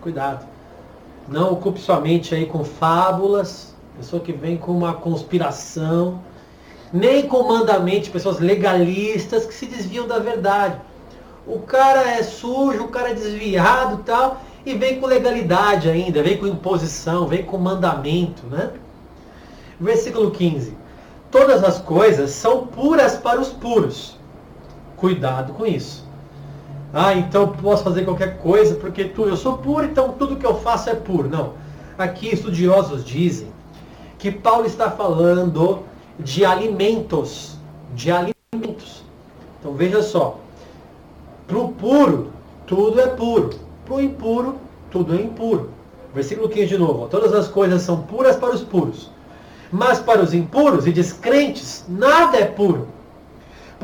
Cuidado. 0.00 0.53
Não 1.28 1.52
ocupe 1.52 1.80
sua 1.80 2.00
mente 2.00 2.34
aí 2.34 2.46
com 2.46 2.64
fábulas, 2.64 3.74
pessoa 3.96 4.22
que 4.22 4.32
vem 4.32 4.56
com 4.56 4.72
uma 4.72 4.92
conspiração, 4.92 6.20
nem 6.92 7.26
com 7.26 7.48
mandamento 7.48 8.04
de 8.04 8.10
pessoas 8.10 8.38
legalistas 8.38 9.46
que 9.46 9.54
se 9.54 9.66
desviam 9.66 10.06
da 10.06 10.18
verdade. 10.18 10.76
O 11.46 11.60
cara 11.60 12.02
é 12.10 12.22
sujo, 12.22 12.84
o 12.84 12.88
cara 12.88 13.10
é 13.10 13.14
desviado 13.14 14.02
tal, 14.04 14.40
e 14.66 14.74
vem 14.74 15.00
com 15.00 15.06
legalidade 15.06 15.88
ainda, 15.88 16.22
vem 16.22 16.36
com 16.36 16.46
imposição, 16.46 17.26
vem 17.26 17.42
com 17.42 17.58
mandamento, 17.58 18.46
né? 18.46 18.70
Versículo 19.80 20.30
15. 20.30 20.76
Todas 21.30 21.64
as 21.64 21.78
coisas 21.80 22.30
são 22.30 22.66
puras 22.66 23.16
para 23.16 23.40
os 23.40 23.48
puros. 23.48 24.16
Cuidado 24.96 25.52
com 25.54 25.66
isso. 25.66 26.03
Ah, 26.96 27.12
então 27.12 27.48
posso 27.48 27.82
fazer 27.82 28.04
qualquer 28.04 28.38
coisa 28.38 28.76
porque 28.76 29.02
tu, 29.02 29.24
eu 29.24 29.36
sou 29.36 29.58
puro, 29.58 29.84
então 29.84 30.12
tudo 30.12 30.36
que 30.36 30.46
eu 30.46 30.60
faço 30.60 30.88
é 30.90 30.94
puro. 30.94 31.28
Não. 31.28 31.54
Aqui 31.98 32.32
estudiosos 32.32 33.04
dizem 33.04 33.48
que 34.16 34.30
Paulo 34.30 34.64
está 34.64 34.88
falando 34.88 35.80
de 36.20 36.44
alimentos, 36.44 37.56
de 37.96 38.12
alimentos. 38.12 39.02
Então 39.58 39.74
veja 39.74 40.04
só, 40.04 40.38
para 41.48 41.58
o 41.58 41.72
puro, 41.72 42.30
tudo 42.64 43.00
é 43.00 43.08
puro. 43.08 43.50
Para 43.84 43.94
o 43.96 44.00
impuro, 44.00 44.54
tudo 44.88 45.16
é 45.16 45.20
impuro. 45.20 45.70
Versículo 46.14 46.48
15 46.48 46.66
de 46.68 46.78
novo. 46.78 47.08
Todas 47.08 47.32
as 47.34 47.48
coisas 47.48 47.82
são 47.82 48.02
puras 48.02 48.36
para 48.36 48.54
os 48.54 48.62
puros. 48.62 49.10
Mas 49.72 49.98
para 49.98 50.22
os 50.22 50.32
impuros 50.32 50.86
e 50.86 50.92
descrentes, 50.92 51.84
nada 51.88 52.36
é 52.36 52.44
puro 52.44 52.93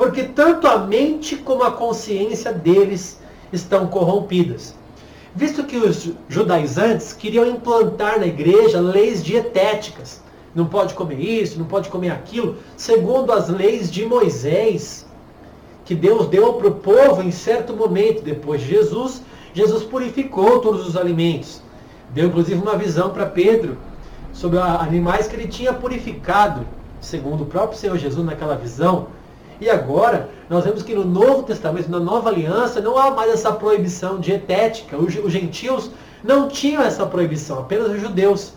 porque 0.00 0.22
tanto 0.22 0.66
a 0.66 0.78
mente 0.78 1.36
como 1.36 1.62
a 1.62 1.72
consciência 1.72 2.54
deles 2.54 3.20
estão 3.52 3.86
corrompidas. 3.86 4.74
Visto 5.34 5.62
que 5.64 5.76
os 5.76 6.12
judaizantes 6.26 7.12
queriam 7.12 7.44
implantar 7.46 8.18
na 8.18 8.26
igreja 8.26 8.80
leis 8.80 9.22
dietéticas, 9.22 10.22
não 10.54 10.64
pode 10.64 10.94
comer 10.94 11.20
isso, 11.20 11.58
não 11.58 11.66
pode 11.66 11.90
comer 11.90 12.12
aquilo, 12.12 12.56
segundo 12.78 13.30
as 13.30 13.50
leis 13.50 13.90
de 13.90 14.06
Moisés, 14.06 15.06
que 15.84 15.94
Deus 15.94 16.28
deu 16.28 16.54
para 16.54 16.68
o 16.68 16.76
povo 16.76 17.20
em 17.20 17.30
certo 17.30 17.74
momento, 17.74 18.22
depois 18.22 18.62
de 18.62 18.68
Jesus, 18.68 19.20
Jesus 19.52 19.82
purificou 19.82 20.60
todos 20.60 20.88
os 20.88 20.96
alimentos. 20.96 21.60
Deu 22.08 22.28
inclusive 22.28 22.58
uma 22.58 22.78
visão 22.78 23.10
para 23.10 23.26
Pedro 23.26 23.76
sobre 24.32 24.58
animais 24.58 25.28
que 25.28 25.36
ele 25.36 25.46
tinha 25.46 25.74
purificado, 25.74 26.66
segundo 27.02 27.42
o 27.42 27.46
próprio 27.46 27.78
Senhor 27.78 27.98
Jesus 27.98 28.24
naquela 28.24 28.56
visão 28.56 29.19
e 29.60 29.68
agora, 29.68 30.30
nós 30.48 30.64
vemos 30.64 30.82
que 30.82 30.94
no 30.94 31.04
Novo 31.04 31.42
Testamento, 31.42 31.90
na 31.90 32.00
Nova 32.00 32.30
Aliança, 32.30 32.80
não 32.80 32.96
há 32.96 33.10
mais 33.10 33.30
essa 33.30 33.52
proibição 33.52 34.18
dietética. 34.18 34.96
Os 34.96 35.12
gentios 35.30 35.90
não 36.24 36.48
tinham 36.48 36.82
essa 36.82 37.04
proibição, 37.04 37.58
apenas 37.58 37.90
os 37.90 38.00
judeus. 38.00 38.54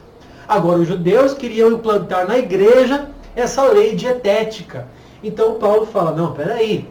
Agora, 0.48 0.80
os 0.80 0.88
judeus 0.88 1.34
queriam 1.34 1.74
implantar 1.74 2.26
na 2.26 2.38
igreja 2.38 3.10
essa 3.36 3.64
lei 3.64 3.96
dietética. 3.96 4.88
Então, 5.22 5.56
Paulo 5.56 5.86
fala: 5.86 6.12
não, 6.12 6.32
peraí, 6.32 6.90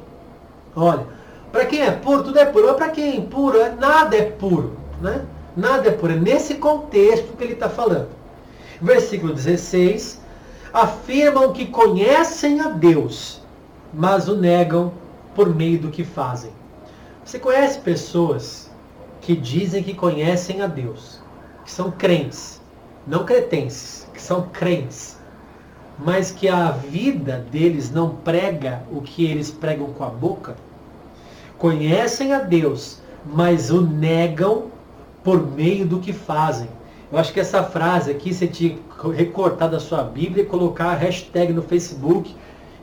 olha, 0.76 1.06
para 1.50 1.64
quem 1.64 1.80
é 1.80 1.90
puro, 1.90 2.24
tudo 2.24 2.38
é 2.38 2.44
puro, 2.44 2.66
mas 2.66 2.76
para 2.76 2.90
quem 2.90 3.04
é 3.04 3.16
impuro, 3.16 3.58
é, 3.58 3.70
nada 3.70 4.14
é 4.14 4.24
puro. 4.24 4.76
Né? 5.00 5.22
Nada 5.56 5.88
é 5.88 5.92
puro. 5.92 6.12
É 6.12 6.16
nesse 6.16 6.56
contexto 6.56 7.34
que 7.34 7.44
ele 7.44 7.54
está 7.54 7.70
falando. 7.70 8.08
Versículo 8.80 9.32
16: 9.32 10.20
afirmam 10.70 11.52
que 11.54 11.66
conhecem 11.66 12.60
a 12.60 12.68
Deus 12.68 13.41
mas 13.92 14.28
o 14.28 14.36
negam 14.36 14.92
por 15.34 15.54
meio 15.54 15.78
do 15.78 15.90
que 15.90 16.04
fazem. 16.04 16.50
Você 17.24 17.38
conhece 17.38 17.78
pessoas 17.80 18.70
que 19.20 19.36
dizem 19.36 19.82
que 19.82 19.94
conhecem 19.94 20.62
a 20.62 20.66
Deus, 20.66 21.20
que 21.64 21.70
são 21.70 21.90
crentes, 21.90 22.60
não 23.06 23.24
cretenses, 23.24 24.08
que 24.12 24.20
são 24.20 24.48
crentes, 24.52 25.18
mas 25.98 26.30
que 26.30 26.48
a 26.48 26.70
vida 26.70 27.44
deles 27.50 27.90
não 27.90 28.16
prega 28.16 28.82
o 28.90 29.00
que 29.00 29.24
eles 29.24 29.50
pregam 29.50 29.88
com 29.92 30.04
a 30.04 30.08
boca? 30.08 30.56
Conhecem 31.58 32.32
a 32.32 32.40
Deus, 32.40 32.98
mas 33.24 33.70
o 33.70 33.80
negam 33.80 34.72
por 35.22 35.46
meio 35.46 35.86
do 35.86 36.00
que 36.00 36.12
fazem. 36.12 36.68
Eu 37.10 37.18
acho 37.18 37.32
que 37.32 37.40
essa 37.40 37.62
frase 37.62 38.10
aqui 38.10 38.34
você 38.34 38.48
tinha 38.48 38.76
que 38.76 39.10
recortar 39.10 39.70
da 39.70 39.78
sua 39.78 40.02
Bíblia 40.02 40.42
e 40.42 40.46
colocar 40.46 40.86
a 40.86 40.94
hashtag 40.94 41.52
no 41.52 41.62
Facebook 41.62 42.34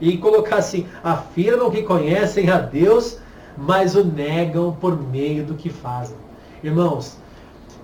e 0.01 0.17
colocar 0.17 0.57
assim, 0.57 0.85
afirmam 1.03 1.69
que 1.69 1.83
conhecem 1.83 2.49
a 2.49 2.57
Deus, 2.57 3.17
mas 3.57 3.95
o 3.95 4.03
negam 4.03 4.75
por 4.79 4.97
meio 4.97 5.45
do 5.45 5.55
que 5.55 5.69
fazem. 5.69 6.15
Irmãos, 6.63 7.17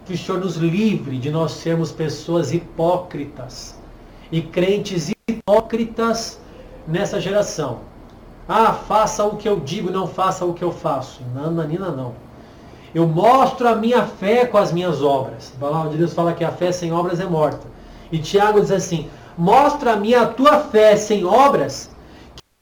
que 0.05 0.13
o 0.13 0.17
Senhor 0.17 0.39
nos 0.39 0.55
livre 0.55 1.17
de 1.17 1.29
nós 1.29 1.51
sermos 1.51 1.91
pessoas 1.91 2.53
hipócritas 2.53 3.75
e 4.31 4.41
crentes 4.41 5.11
hipócritas 5.27 6.39
nessa 6.87 7.19
geração. 7.19 7.79
Ah, 8.47 8.73
faça 8.73 9.25
o 9.25 9.37
que 9.37 9.49
eu 9.49 9.59
digo, 9.59 9.89
não 9.89 10.07
faça 10.07 10.45
o 10.45 10.53
que 10.53 10.63
eu 10.63 10.71
faço. 10.71 11.21
Não, 11.33 11.51
Nanina, 11.51 11.89
não. 11.89 12.13
Eu 12.93 13.07
mostro 13.07 13.67
a 13.67 13.75
minha 13.75 14.05
fé 14.05 14.45
com 14.45 14.57
as 14.57 14.71
minhas 14.71 15.01
obras. 15.01 15.51
A 15.57 15.59
palavra 15.59 15.91
de 15.91 15.97
Deus 15.97 16.13
fala 16.13 16.33
que 16.33 16.43
a 16.43 16.51
fé 16.51 16.71
sem 16.71 16.93
obras 16.93 17.19
é 17.19 17.25
morta. 17.25 17.67
E 18.11 18.19
Tiago 18.19 18.61
diz 18.61 18.71
assim: 18.71 19.09
mostra 19.37 19.93
a 19.93 19.95
minha 19.97 20.21
a 20.21 20.27
tua 20.27 20.59
fé 20.59 20.95
sem 20.95 21.25
obras 21.25 21.89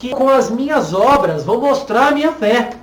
que 0.04 0.10
com 0.10 0.28
as 0.28 0.50
minhas 0.50 0.92
obras 0.92 1.44
vou 1.44 1.58
mostrar 1.58 2.08
a 2.08 2.10
minha 2.10 2.30
fé. 2.30 2.76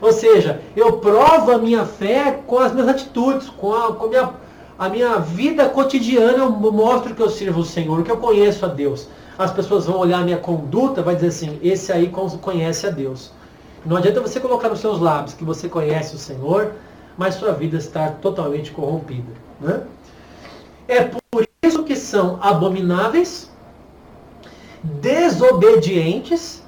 Ou 0.00 0.12
seja, 0.12 0.60
eu 0.74 0.94
provo 0.94 1.52
a 1.52 1.58
minha 1.58 1.86
fé 1.86 2.42
com 2.44 2.58
as 2.58 2.72
minhas 2.72 2.88
atitudes, 2.88 3.48
com 3.48 3.72
a, 3.72 3.94
com 3.94 4.06
a, 4.06 4.08
minha, 4.08 4.30
a 4.76 4.88
minha 4.88 5.18
vida 5.20 5.68
cotidiana, 5.68 6.38
eu 6.38 6.50
mostro 6.50 7.14
que 7.14 7.22
eu 7.22 7.30
sirvo 7.30 7.60
o 7.60 7.64
Senhor, 7.64 8.02
que 8.02 8.10
eu 8.10 8.16
conheço 8.16 8.64
a 8.64 8.68
Deus. 8.68 9.06
As 9.38 9.52
pessoas 9.52 9.86
vão 9.86 9.98
olhar 9.98 10.18
a 10.18 10.24
minha 10.24 10.38
conduta, 10.38 11.00
vai 11.00 11.14
dizer 11.14 11.28
assim, 11.28 11.60
esse 11.62 11.92
aí 11.92 12.12
conhece 12.40 12.88
a 12.88 12.90
Deus. 12.90 13.30
Não 13.84 13.96
adianta 13.96 14.20
você 14.20 14.40
colocar 14.40 14.68
nos 14.68 14.80
seus 14.80 14.98
lábios 14.98 15.32
que 15.32 15.44
você 15.44 15.68
conhece 15.68 16.16
o 16.16 16.18
Senhor, 16.18 16.72
mas 17.16 17.36
sua 17.36 17.52
vida 17.52 17.76
está 17.76 18.08
totalmente 18.08 18.72
corrompida. 18.72 19.30
Né? 19.60 19.80
É 20.88 21.04
por 21.04 21.46
isso 21.62 21.84
que 21.84 21.94
são 21.94 22.36
abomináveis, 22.42 23.48
desobedientes 25.00 26.62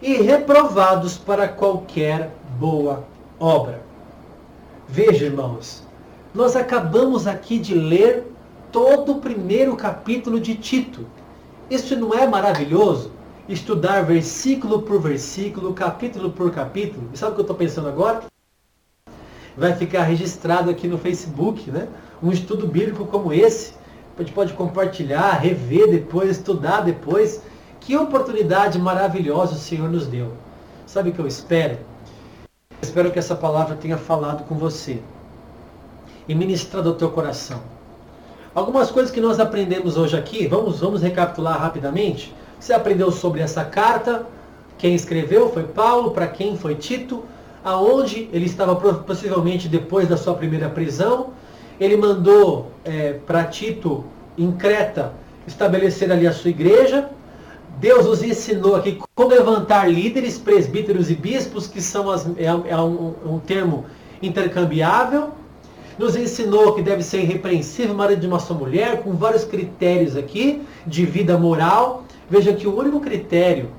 e 0.00 0.14
reprovados 0.14 1.18
para 1.18 1.48
qualquer 1.48 2.30
boa 2.58 3.04
obra. 3.38 3.82
Veja, 4.86 5.26
irmãos, 5.26 5.82
nós 6.32 6.56
acabamos 6.56 7.26
aqui 7.26 7.58
de 7.58 7.74
ler 7.74 8.26
todo 8.70 9.12
o 9.12 9.20
primeiro 9.20 9.76
capítulo 9.76 10.40
de 10.40 10.54
Tito. 10.54 11.06
Isso 11.68 11.96
não 11.96 12.14
é 12.14 12.26
maravilhoso? 12.26 13.10
Estudar 13.48 14.04
versículo 14.04 14.82
por 14.82 15.00
versículo, 15.00 15.74
capítulo 15.74 16.30
por 16.30 16.50
capítulo. 16.52 17.08
E 17.12 17.18
sabe 17.18 17.32
o 17.32 17.34
que 17.34 17.40
eu 17.40 17.42
estou 17.42 17.56
pensando 17.56 17.88
agora? 17.88 18.22
Vai 19.56 19.74
ficar 19.74 20.02
registrado 20.04 20.70
aqui 20.70 20.86
no 20.86 20.98
Facebook, 20.98 21.70
né? 21.70 21.88
Um 22.22 22.30
estudo 22.30 22.66
bíblico 22.66 23.04
como 23.06 23.32
esse 23.32 23.72
a 24.18 24.22
gente 24.22 24.32
pode 24.32 24.52
compartilhar, 24.54 25.38
rever 25.38 25.88
depois, 25.88 26.30
estudar 26.30 26.80
depois. 26.80 27.40
Que 27.88 27.96
oportunidade 27.96 28.78
maravilhosa 28.78 29.54
o 29.54 29.58
Senhor 29.58 29.88
nos 29.88 30.06
deu. 30.06 30.34
Sabe 30.84 31.08
o 31.08 31.12
que 31.14 31.18
eu 31.18 31.26
espero? 31.26 31.78
Eu 32.70 32.82
espero 32.82 33.10
que 33.10 33.18
essa 33.18 33.34
palavra 33.34 33.76
tenha 33.76 33.96
falado 33.96 34.44
com 34.44 34.56
você 34.56 35.00
e 36.28 36.34
ministrado 36.34 36.90
ao 36.90 36.96
teu 36.96 37.08
coração. 37.08 37.62
Algumas 38.54 38.90
coisas 38.90 39.10
que 39.10 39.22
nós 39.22 39.40
aprendemos 39.40 39.96
hoje 39.96 40.18
aqui, 40.18 40.46
vamos, 40.46 40.80
vamos 40.80 41.00
recapitular 41.00 41.58
rapidamente. 41.58 42.34
Você 42.60 42.74
aprendeu 42.74 43.10
sobre 43.10 43.40
essa 43.40 43.64
carta, 43.64 44.26
quem 44.76 44.94
escreveu 44.94 45.48
foi 45.48 45.62
Paulo, 45.62 46.10
para 46.10 46.26
quem 46.26 46.58
foi 46.58 46.74
Tito, 46.74 47.24
aonde 47.64 48.28
ele 48.34 48.44
estava 48.44 48.76
possivelmente 48.76 49.66
depois 49.66 50.06
da 50.06 50.18
sua 50.18 50.34
primeira 50.34 50.68
prisão, 50.68 51.30
ele 51.80 51.96
mandou 51.96 52.70
é, 52.84 53.14
para 53.14 53.44
Tito, 53.44 54.04
em 54.36 54.52
Creta, 54.52 55.14
estabelecer 55.46 56.12
ali 56.12 56.26
a 56.26 56.34
sua 56.34 56.50
igreja, 56.50 57.08
Deus 57.80 58.06
nos 58.06 58.24
ensinou 58.24 58.74
aqui 58.74 58.98
como 59.14 59.30
levantar 59.30 59.88
líderes, 59.88 60.36
presbíteros 60.36 61.12
e 61.12 61.14
bispos, 61.14 61.68
que 61.68 61.80
são 61.80 62.10
as, 62.10 62.26
é, 62.36 62.46
é 62.46 62.76
um, 62.76 63.14
um, 63.24 63.38
termo 63.38 63.86
intercambiável. 64.20 65.30
Nos 65.96 66.16
ensinou 66.16 66.74
que 66.74 66.82
deve 66.82 67.04
ser 67.04 67.20
irrepreensível, 67.20 67.94
marido 67.94 68.20
de 68.20 68.26
uma 68.26 68.40
só 68.40 68.52
mulher, 68.52 69.02
com 69.02 69.12
vários 69.12 69.44
critérios 69.44 70.16
aqui 70.16 70.62
de 70.84 71.06
vida 71.06 71.38
moral. 71.38 72.02
Veja 72.28 72.52
que 72.52 72.66
o 72.66 72.76
único 72.76 72.98
critério 72.98 73.70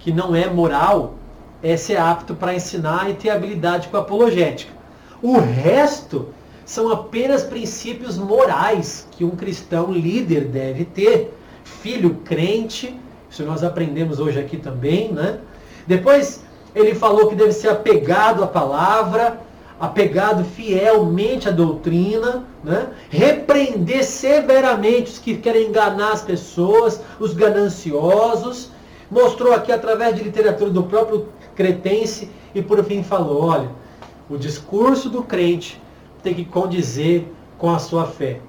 que 0.00 0.12
não 0.12 0.34
é 0.34 0.50
moral 0.50 1.14
é 1.62 1.76
ser 1.76 1.98
apto 1.98 2.34
para 2.34 2.54
ensinar 2.54 3.08
e 3.08 3.14
ter 3.14 3.30
habilidade 3.30 3.88
com 3.88 3.96
a 3.96 4.00
apologética. 4.00 4.72
O 5.22 5.38
resto 5.38 6.28
são 6.64 6.90
apenas 6.90 7.44
princípios 7.44 8.18
morais 8.18 9.06
que 9.12 9.24
um 9.24 9.30
cristão 9.30 9.92
líder 9.92 10.46
deve 10.46 10.84
ter. 10.84 11.32
Filho 11.64 12.16
crente, 12.24 12.94
isso 13.36 13.44
nós 13.44 13.62
aprendemos 13.62 14.18
hoje 14.18 14.40
aqui 14.40 14.56
também, 14.56 15.12
né? 15.12 15.38
Depois 15.86 16.42
ele 16.74 16.94
falou 16.94 17.28
que 17.28 17.34
deve 17.34 17.52
ser 17.52 17.68
apegado 17.68 18.42
à 18.42 18.46
palavra, 18.46 19.40
apegado 19.78 20.42
fielmente 20.42 21.46
à 21.46 21.52
doutrina, 21.52 22.44
né? 22.64 22.88
repreender 23.10 24.04
severamente 24.04 25.12
os 25.12 25.18
que 25.18 25.36
querem 25.36 25.68
enganar 25.68 26.12
as 26.12 26.22
pessoas, 26.22 27.02
os 27.20 27.34
gananciosos. 27.34 28.70
Mostrou 29.10 29.52
aqui 29.52 29.70
através 29.70 30.16
de 30.16 30.22
literatura 30.22 30.70
do 30.70 30.84
próprio 30.84 31.28
cretense 31.54 32.30
e 32.54 32.62
por 32.62 32.82
fim 32.84 33.02
falou, 33.02 33.44
olha, 33.44 33.68
o 34.30 34.38
discurso 34.38 35.10
do 35.10 35.22
crente 35.22 35.80
tem 36.22 36.32
que 36.32 36.44
condizer 36.44 37.30
com 37.58 37.70
a 37.70 37.78
sua 37.78 38.06
fé. 38.06 38.40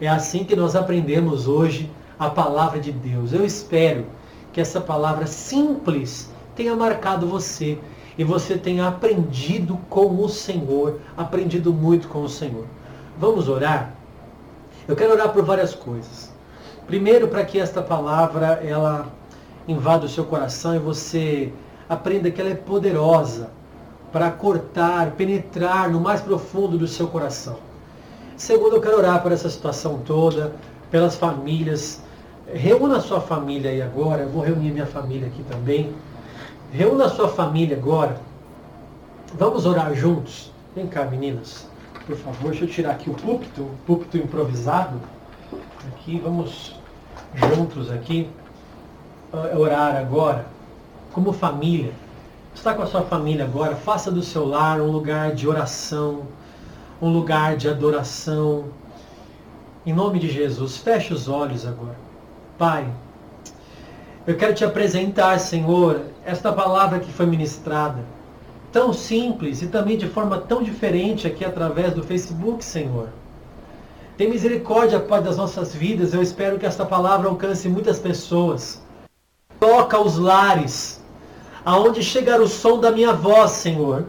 É 0.00 0.08
assim 0.08 0.44
que 0.44 0.54
nós 0.54 0.76
aprendemos 0.76 1.48
hoje 1.48 1.90
a 2.18 2.30
palavra 2.30 2.78
de 2.78 2.92
Deus. 2.92 3.32
Eu 3.32 3.44
espero 3.44 4.06
que 4.52 4.60
essa 4.60 4.80
palavra 4.80 5.26
simples 5.26 6.30
tenha 6.54 6.74
marcado 6.74 7.26
você 7.26 7.78
e 8.18 8.24
você 8.24 8.58
tenha 8.58 8.88
aprendido 8.88 9.78
com 9.88 10.22
o 10.22 10.28
Senhor, 10.28 11.00
aprendido 11.16 11.72
muito 11.72 12.08
com 12.08 12.22
o 12.22 12.28
Senhor. 12.28 12.66
Vamos 13.18 13.48
orar? 13.48 13.94
Eu 14.86 14.96
quero 14.96 15.12
orar 15.12 15.32
por 15.32 15.44
várias 15.44 15.74
coisas. 15.74 16.32
Primeiro, 16.86 17.28
para 17.28 17.44
que 17.44 17.58
esta 17.58 17.80
palavra 17.80 18.60
ela 18.64 19.06
invada 19.68 20.06
o 20.06 20.08
seu 20.08 20.24
coração 20.24 20.74
e 20.74 20.78
você 20.78 21.52
aprenda 21.88 22.30
que 22.30 22.40
ela 22.40 22.50
é 22.50 22.54
poderosa 22.54 23.50
para 24.12 24.30
cortar, 24.30 25.12
penetrar 25.12 25.88
no 25.88 26.00
mais 26.00 26.20
profundo 26.20 26.76
do 26.76 26.88
seu 26.88 27.06
coração. 27.06 27.58
Segundo, 28.36 28.76
eu 28.76 28.80
quero 28.80 28.96
orar 28.96 29.22
por 29.22 29.30
essa 29.30 29.48
situação 29.48 29.98
toda, 30.04 30.52
pelas 30.90 31.14
famílias 31.14 32.02
Reúna 32.52 32.96
a 32.96 33.00
sua 33.00 33.20
família 33.20 33.70
aí 33.70 33.82
agora. 33.82 34.22
Eu 34.22 34.28
vou 34.28 34.42
reunir 34.42 34.70
minha 34.70 34.86
família 34.86 35.28
aqui 35.28 35.42
também. 35.44 35.92
Reúna 36.72 37.08
sua 37.08 37.28
família 37.28 37.76
agora. 37.76 38.20
Vamos 39.34 39.66
orar 39.66 39.94
juntos. 39.94 40.52
Vem 40.74 40.86
cá, 40.86 41.04
meninas. 41.04 41.68
Por 42.06 42.16
favor, 42.16 42.50
deixa 42.50 42.64
eu 42.64 42.68
tirar 42.68 42.92
aqui 42.92 43.10
o 43.10 43.14
púlpito, 43.14 43.62
o 43.62 43.78
púlpito 43.86 44.16
improvisado. 44.16 45.00
Aqui, 45.88 46.18
vamos 46.18 46.76
juntos 47.34 47.90
aqui 47.90 48.28
ah, 49.32 49.56
orar 49.56 49.96
agora. 49.96 50.46
Como 51.12 51.32
família. 51.32 51.92
Está 52.54 52.74
com 52.74 52.82
a 52.82 52.86
sua 52.86 53.02
família 53.02 53.44
agora. 53.44 53.76
Faça 53.76 54.10
do 54.10 54.22
seu 54.22 54.44
lar 54.44 54.80
um 54.80 54.90
lugar 54.90 55.34
de 55.34 55.48
oração, 55.48 56.22
um 57.00 57.12
lugar 57.12 57.56
de 57.56 57.68
adoração. 57.68 58.64
Em 59.86 59.92
nome 59.92 60.18
de 60.18 60.28
Jesus, 60.28 60.76
feche 60.76 61.14
os 61.14 61.28
olhos 61.28 61.66
agora. 61.66 62.09
Pai, 62.60 62.86
eu 64.26 64.36
quero 64.36 64.52
te 64.52 64.66
apresentar, 64.66 65.40
Senhor, 65.40 66.02
esta 66.26 66.52
palavra 66.52 67.00
que 67.00 67.10
foi 67.10 67.24
ministrada, 67.24 68.04
tão 68.70 68.92
simples 68.92 69.62
e 69.62 69.68
também 69.68 69.96
de 69.96 70.06
forma 70.06 70.36
tão 70.36 70.62
diferente 70.62 71.26
aqui 71.26 71.42
através 71.42 71.94
do 71.94 72.02
Facebook, 72.02 72.62
Senhor. 72.62 73.08
Tem 74.18 74.28
misericórdia, 74.28 75.00
Pai, 75.00 75.22
das 75.22 75.38
nossas 75.38 75.74
vidas. 75.74 76.12
Eu 76.12 76.20
espero 76.20 76.58
que 76.58 76.66
esta 76.66 76.84
palavra 76.84 77.30
alcance 77.30 77.66
muitas 77.66 77.98
pessoas. 77.98 78.82
Toca 79.58 79.98
os 79.98 80.18
lares, 80.18 81.02
aonde 81.64 82.02
chegar 82.02 82.42
o 82.42 82.46
som 82.46 82.78
da 82.78 82.90
minha 82.90 83.14
voz, 83.14 83.52
Senhor. 83.52 84.04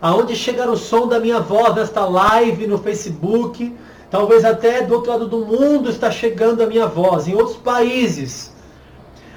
Aonde 0.00 0.34
chegar 0.34 0.68
o 0.68 0.76
som 0.76 1.06
da 1.06 1.20
minha 1.20 1.38
voz 1.38 1.76
nesta 1.76 2.04
live 2.06 2.66
no 2.66 2.78
Facebook, 2.78 3.72
Talvez 4.12 4.44
até 4.44 4.82
do 4.82 4.96
outro 4.96 5.10
lado 5.10 5.26
do 5.26 5.38
mundo 5.38 5.88
está 5.88 6.10
chegando 6.10 6.62
a 6.62 6.66
minha 6.66 6.86
voz, 6.86 7.26
em 7.26 7.34
outros 7.34 7.56
países. 7.56 8.52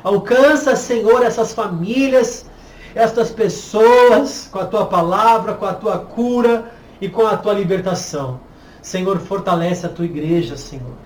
Alcança, 0.04 0.76
Senhor, 0.76 1.24
essas 1.24 1.54
famílias, 1.54 2.46
estas 2.94 3.32
pessoas, 3.32 4.50
com 4.52 4.60
a 4.60 4.66
tua 4.66 4.86
palavra, 4.86 5.54
com 5.54 5.66
a 5.66 5.74
tua 5.74 6.00
cura 6.00 6.74
e 7.00 7.08
com 7.08 7.26
a 7.26 7.38
tua 7.38 7.54
libertação. 7.54 8.42
Senhor, 8.82 9.18
fortalece 9.20 9.86
a 9.86 9.90
tua 9.90 10.04
igreja, 10.04 10.58
Senhor. 10.58 10.98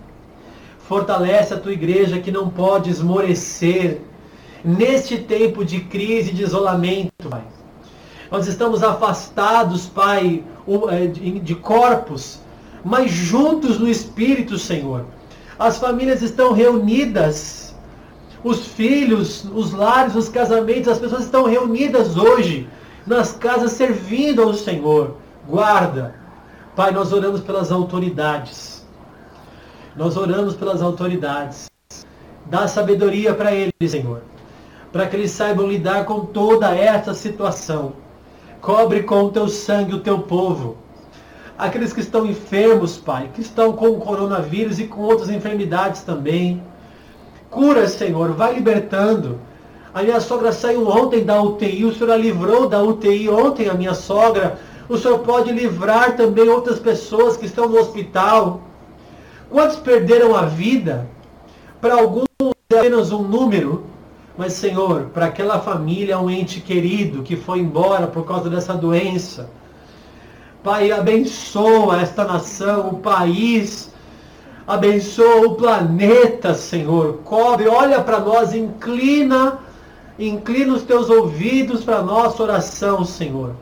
Fortalece 0.80 1.54
a 1.54 1.60
tua 1.60 1.72
igreja 1.72 2.20
que 2.20 2.32
não 2.32 2.50
pode 2.50 2.90
esmorecer 2.90 4.02
neste 4.66 5.20
tempo 5.20 5.64
de 5.64 5.82
crise, 5.82 6.34
de 6.34 6.42
isolamento, 6.42 7.30
Pai. 7.30 7.44
Nós 8.32 8.48
estamos 8.48 8.82
afastados, 8.82 9.86
Pai, 9.86 10.44
eh, 10.90 11.06
de 11.06 11.54
corpos 11.54 12.49
mas 12.84 13.12
juntos 13.12 13.80
no 13.80 13.88
Espírito, 13.88 14.58
Senhor. 14.58 15.06
As 15.58 15.78
famílias 15.78 16.22
estão 16.22 16.54
reunidas, 16.54 17.76
os 18.44 18.68
filhos, 18.68 19.44
os 19.54 19.72
lares, 19.72 20.16
os 20.16 20.30
casamentos, 20.30 20.88
as 20.88 21.00
pessoas 21.00 21.26
estão 21.26 21.44
reunidas 21.46 22.16
hoje 22.16 22.70
nas 23.06 23.34
casas 23.34 23.74
servindo 23.74 24.42
ao 24.42 24.54
Senhor. 24.54 25.18
Guarda. 25.48 26.16
Pai, 26.76 26.92
nós 26.92 27.12
oramos 27.12 27.42
pelas 27.42 27.72
autoridades. 27.72 28.88
Nós 29.96 30.16
oramos 30.16 30.56
pelas 30.56 30.82
autoridades. 30.82 31.70
Dá 32.46 32.68
sabedoria 32.68 33.34
para 33.34 33.54
eles, 33.54 33.74
Senhor, 33.92 34.22
para 34.92 35.06
que 35.08 35.16
eles 35.16 35.32
saibam 35.32 35.68
lidar 35.68 36.06
com 36.06 36.22
toda 36.22 36.74
essa 36.74 37.14
situação. 37.14 37.94
Cobre 38.62 39.04
com 39.04 39.24
o 39.24 39.30
teu 39.30 39.48
sangue 39.50 39.96
o 39.96 40.00
teu 40.00 40.20
povo 40.20 40.78
aqueles 41.60 41.92
que 41.92 42.00
estão 42.00 42.26
enfermos, 42.26 42.98
Pai, 42.98 43.30
que 43.34 43.42
estão 43.42 43.74
com 43.74 43.90
o 43.90 44.00
coronavírus 44.00 44.80
e 44.80 44.88
com 44.88 45.02
outras 45.02 45.30
enfermidades 45.30 46.02
também. 46.04 46.64
Cura, 47.50 47.86
Senhor, 47.86 48.32
vai 48.32 48.54
libertando. 48.54 49.38
A 49.94 50.02
minha 50.02 50.22
sogra 50.22 50.54
saiu 50.54 50.88
ontem 50.88 51.26
da 51.26 51.42
UTI, 51.42 51.84
o 51.84 51.94
Senhor 51.94 52.12
a 52.12 52.16
livrou 52.16 52.70
da 52.70 52.82
UTI 52.82 53.28
ontem, 53.28 53.68
a 53.68 53.74
minha 53.74 53.94
sogra. 53.94 54.58
O 54.88 54.98
Senhor 54.98 55.20
pode 55.20 55.52
livrar 55.52 56.16
também 56.16 56.48
outras 56.48 56.80
pessoas 56.80 57.36
que 57.36 57.46
estão 57.46 57.68
no 57.68 57.78
hospital. 57.78 58.62
Quantos 59.50 59.78
perderam 59.78 60.36
a 60.36 60.44
vida? 60.44 61.10
Para 61.82 61.96
alguns 61.96 62.26
é 62.72 62.78
apenas 62.78 63.12
um 63.12 63.24
número, 63.24 63.84
mas 64.38 64.54
Senhor, 64.54 65.10
para 65.14 65.26
aquela 65.26 65.60
família, 65.60 66.20
um 66.20 66.30
ente 66.30 66.62
querido 66.62 67.22
que 67.22 67.36
foi 67.36 67.60
embora 67.60 68.08
por 68.08 68.26
causa 68.26 68.50
dessa 68.50 68.74
doença. 68.74 69.50
Pai, 70.64 70.92
abençoa 70.92 72.02
esta 72.02 72.26
nação, 72.26 72.90
o 72.90 72.98
país, 72.98 73.90
abençoa 74.68 75.48
o 75.48 75.56
planeta, 75.56 76.54
Senhor. 76.54 77.20
Cobre, 77.24 77.70
olha 77.70 78.02
para 78.02 78.20
nós, 78.20 78.54
inclina, 78.54 79.60
inclina 80.20 80.74
os 80.74 80.84
teus 80.84 81.10
ouvidos 81.10 81.86
para 81.86 82.00
a 82.00 82.04
nossa 82.04 82.44
oração, 82.44 83.06
Senhor. 83.06 83.56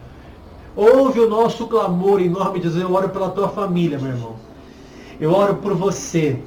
Ouve 0.76 1.20
o 1.20 1.30
nosso 1.30 1.68
clamor 1.68 2.20
em 2.20 2.30
nome 2.30 2.60
de 2.60 2.66
Jesus. 2.66 2.82
Eu 2.82 2.92
oro 2.92 3.10
pela 3.10 3.30
tua 3.30 3.50
família, 3.50 4.00
meu 4.00 4.12
irmão. 4.14 4.36
Eu 5.22 5.32
oro 5.32 5.56
por 5.56 5.76
você. 5.76 6.40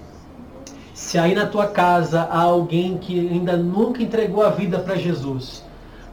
Se 0.92 1.16
aí 1.16 1.32
na 1.32 1.46
tua 1.46 1.68
casa 1.68 2.22
há 2.22 2.40
alguém 2.40 2.98
que 2.98 3.18
ainda 3.18 3.56
nunca 3.56 4.02
entregou 4.02 4.44
a 4.44 4.50
vida 4.50 4.80
para 4.80 4.96
Jesus, 4.96 5.64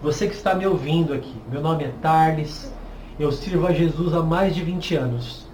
você 0.02 0.28
que 0.28 0.36
está 0.36 0.54
me 0.54 0.66
ouvindo 0.66 1.12
aqui, 1.12 1.36
meu 1.52 1.60
nome 1.60 1.86
é 1.86 1.92
Tarles. 2.02 2.72
Eu 3.20 3.32
sirvo 3.32 3.66
a 3.66 3.74
Jesus 3.74 4.14
há 4.14 4.22
mais 4.22 4.54
de 4.54 4.62
20 4.62 4.96
anos. 4.96 5.48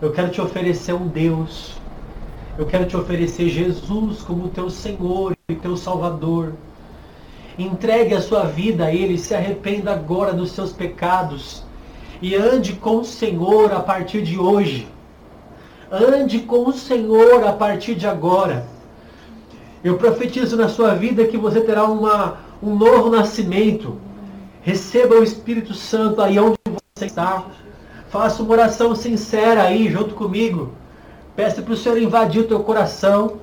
Eu 0.00 0.12
quero 0.12 0.30
te 0.30 0.40
oferecer 0.40 0.92
um 0.92 1.08
Deus. 1.08 1.74
Eu 2.56 2.66
quero 2.66 2.86
te 2.86 2.96
oferecer 2.96 3.48
Jesus 3.48 4.22
como 4.22 4.48
teu 4.48 4.70
Senhor 4.70 5.36
e 5.48 5.56
teu 5.56 5.76
Salvador. 5.76 6.52
Entregue 7.58 8.14
a 8.14 8.20
sua 8.20 8.44
vida 8.44 8.84
a 8.84 8.94
Ele, 8.94 9.18
se 9.18 9.34
arrependa 9.34 9.92
agora 9.92 10.32
dos 10.32 10.52
seus 10.52 10.72
pecados 10.72 11.64
e 12.22 12.36
ande 12.36 12.74
com 12.74 12.98
o 12.98 13.04
Senhor 13.04 13.72
a 13.72 13.80
partir 13.80 14.22
de 14.22 14.38
hoje. 14.38 14.86
Ande 15.90 16.38
com 16.38 16.68
o 16.68 16.72
Senhor 16.72 17.44
a 17.44 17.52
partir 17.52 17.96
de 17.96 18.06
agora. 18.06 18.64
Eu 19.82 19.96
profetizo 19.96 20.56
na 20.56 20.68
sua 20.68 20.94
vida 20.94 21.26
que 21.26 21.36
você 21.36 21.60
terá 21.60 21.86
uma, 21.86 22.38
um 22.62 22.76
novo 22.76 23.10
nascimento. 23.10 23.96
Receba 24.62 25.16
o 25.16 25.24
Espírito 25.24 25.74
Santo 25.74 26.20
aí 26.20 26.38
onde 26.38 26.58
está. 27.06 27.44
Faça 28.10 28.42
uma 28.42 28.52
oração 28.52 28.94
sincera 28.94 29.64
aí 29.64 29.90
junto 29.90 30.14
comigo. 30.14 30.72
Peça 31.36 31.62
para 31.62 31.74
o 31.74 31.76
Senhor 31.76 32.00
invadir 32.00 32.42
o 32.42 32.48
teu 32.48 32.60
coração. 32.60 33.38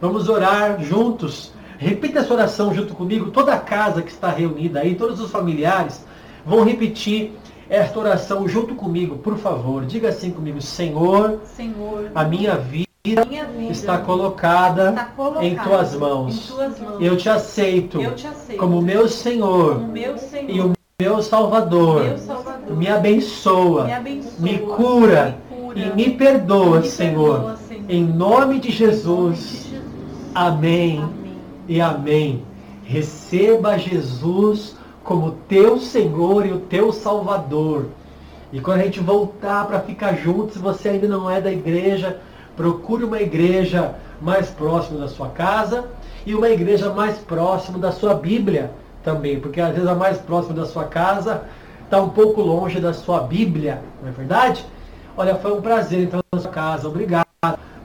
Vamos 0.00 0.28
orar 0.28 0.82
juntos 0.82 1.52
Repita 1.78 2.20
essa 2.20 2.32
oração 2.32 2.74
junto 2.74 2.94
comigo. 2.94 3.30
Toda 3.30 3.54
a 3.54 3.58
casa 3.58 4.02
que 4.02 4.10
está 4.10 4.30
reunida 4.30 4.80
aí, 4.80 4.94
todos 4.94 5.20
os 5.20 5.30
familiares, 5.30 6.04
vão 6.44 6.64
repetir 6.64 7.32
esta 7.68 7.98
oração 7.98 8.48
junto 8.48 8.74
comigo, 8.74 9.18
por 9.18 9.36
favor. 9.36 9.84
Diga 9.84 10.08
assim 10.08 10.30
comigo, 10.30 10.60
Senhor, 10.60 11.40
Senhor 11.44 12.10
a 12.14 12.24
minha 12.24 12.56
vida, 12.56 12.86
minha 13.28 13.44
vida 13.44 13.72
está 13.72 13.98
colocada, 13.98 14.90
está 14.90 15.04
colocada 15.04 15.44
em 15.44 15.56
tuas 15.56 15.94
mãos. 15.94 16.50
em 16.50 16.54
tuas 16.54 16.80
mãos. 16.80 17.02
Eu 17.02 17.16
te 17.16 17.28
aceito, 17.28 18.00
Eu 18.00 18.14
te 18.14 18.26
aceito 18.26 18.58
como 18.58 18.80
meu 18.80 19.08
Senhor 19.08 19.74
como 19.74 19.92
meu 19.92 20.16
Senhor, 20.16 20.50
e 20.50 20.60
o 20.60 20.75
meu 20.98 21.20
Salvador. 21.20 22.04
meu 22.04 22.16
Salvador. 22.16 22.74
Me 22.74 22.88
abençoa, 22.88 23.84
Me 23.84 23.92
abençoa, 23.92 24.32
me 24.38 24.58
cura, 24.60 25.36
me 25.50 25.56
cura, 25.58 25.78
e 25.78 25.94
me 25.94 26.10
perdoa, 26.12 26.80
me 26.80 26.88
Senhor. 26.88 27.34
perdoa, 27.34 27.56
Senhor. 27.58 27.84
Em 27.86 28.02
nome 28.02 28.58
de 28.60 28.68
nome 28.68 28.70
Jesus. 28.70 29.38
de 29.38 29.68
Jesus. 29.68 29.82
Amém. 30.34 31.00
Amém. 31.02 31.36
e 31.68 31.80
amém. 31.82 32.42
Receba 32.82 33.76
Jesus 33.76 34.74
como 35.04 35.32
teu 35.46 35.78
Senhor 35.78 36.46
e 36.46 36.52
o 36.52 36.60
teu 36.60 36.90
Salvador. 36.90 37.88
E 38.50 38.58
quando 38.58 38.80
a 38.80 38.84
gente 38.84 39.00
voltar 39.00 39.66
para 39.66 39.80
ficar 39.80 40.14
junto, 40.14 40.54
se 40.54 40.58
você 40.58 40.88
ainda 40.88 41.06
não 41.06 41.30
é 41.30 41.42
da 41.42 41.52
igreja, 41.52 42.20
procure 42.56 43.04
uma 43.04 43.20
igreja 43.20 43.96
mais 44.18 44.48
próxima 44.48 45.00
da 45.00 45.08
sua 45.08 45.28
casa 45.28 45.84
e 46.24 46.34
uma 46.34 46.48
igreja 46.48 46.90
mais 46.90 47.18
próxima 47.18 47.78
da 47.78 47.92
sua 47.92 48.14
Bíblia 48.14 48.70
também, 49.06 49.38
porque 49.38 49.60
às 49.60 49.72
vezes 49.72 49.88
a 49.88 49.94
mais 49.94 50.18
próxima 50.18 50.56
da 50.56 50.66
sua 50.66 50.84
casa 50.84 51.44
está 51.84 52.02
um 52.02 52.08
pouco 52.08 52.40
longe 52.40 52.80
da 52.80 52.92
sua 52.92 53.20
Bíblia, 53.20 53.80
não 54.02 54.08
é 54.08 54.12
verdade? 54.12 54.66
Olha, 55.16 55.36
foi 55.36 55.52
um 55.56 55.62
prazer 55.62 56.02
entrar 56.02 56.20
na 56.32 56.40
sua 56.40 56.50
casa. 56.50 56.88
Obrigado 56.88 57.24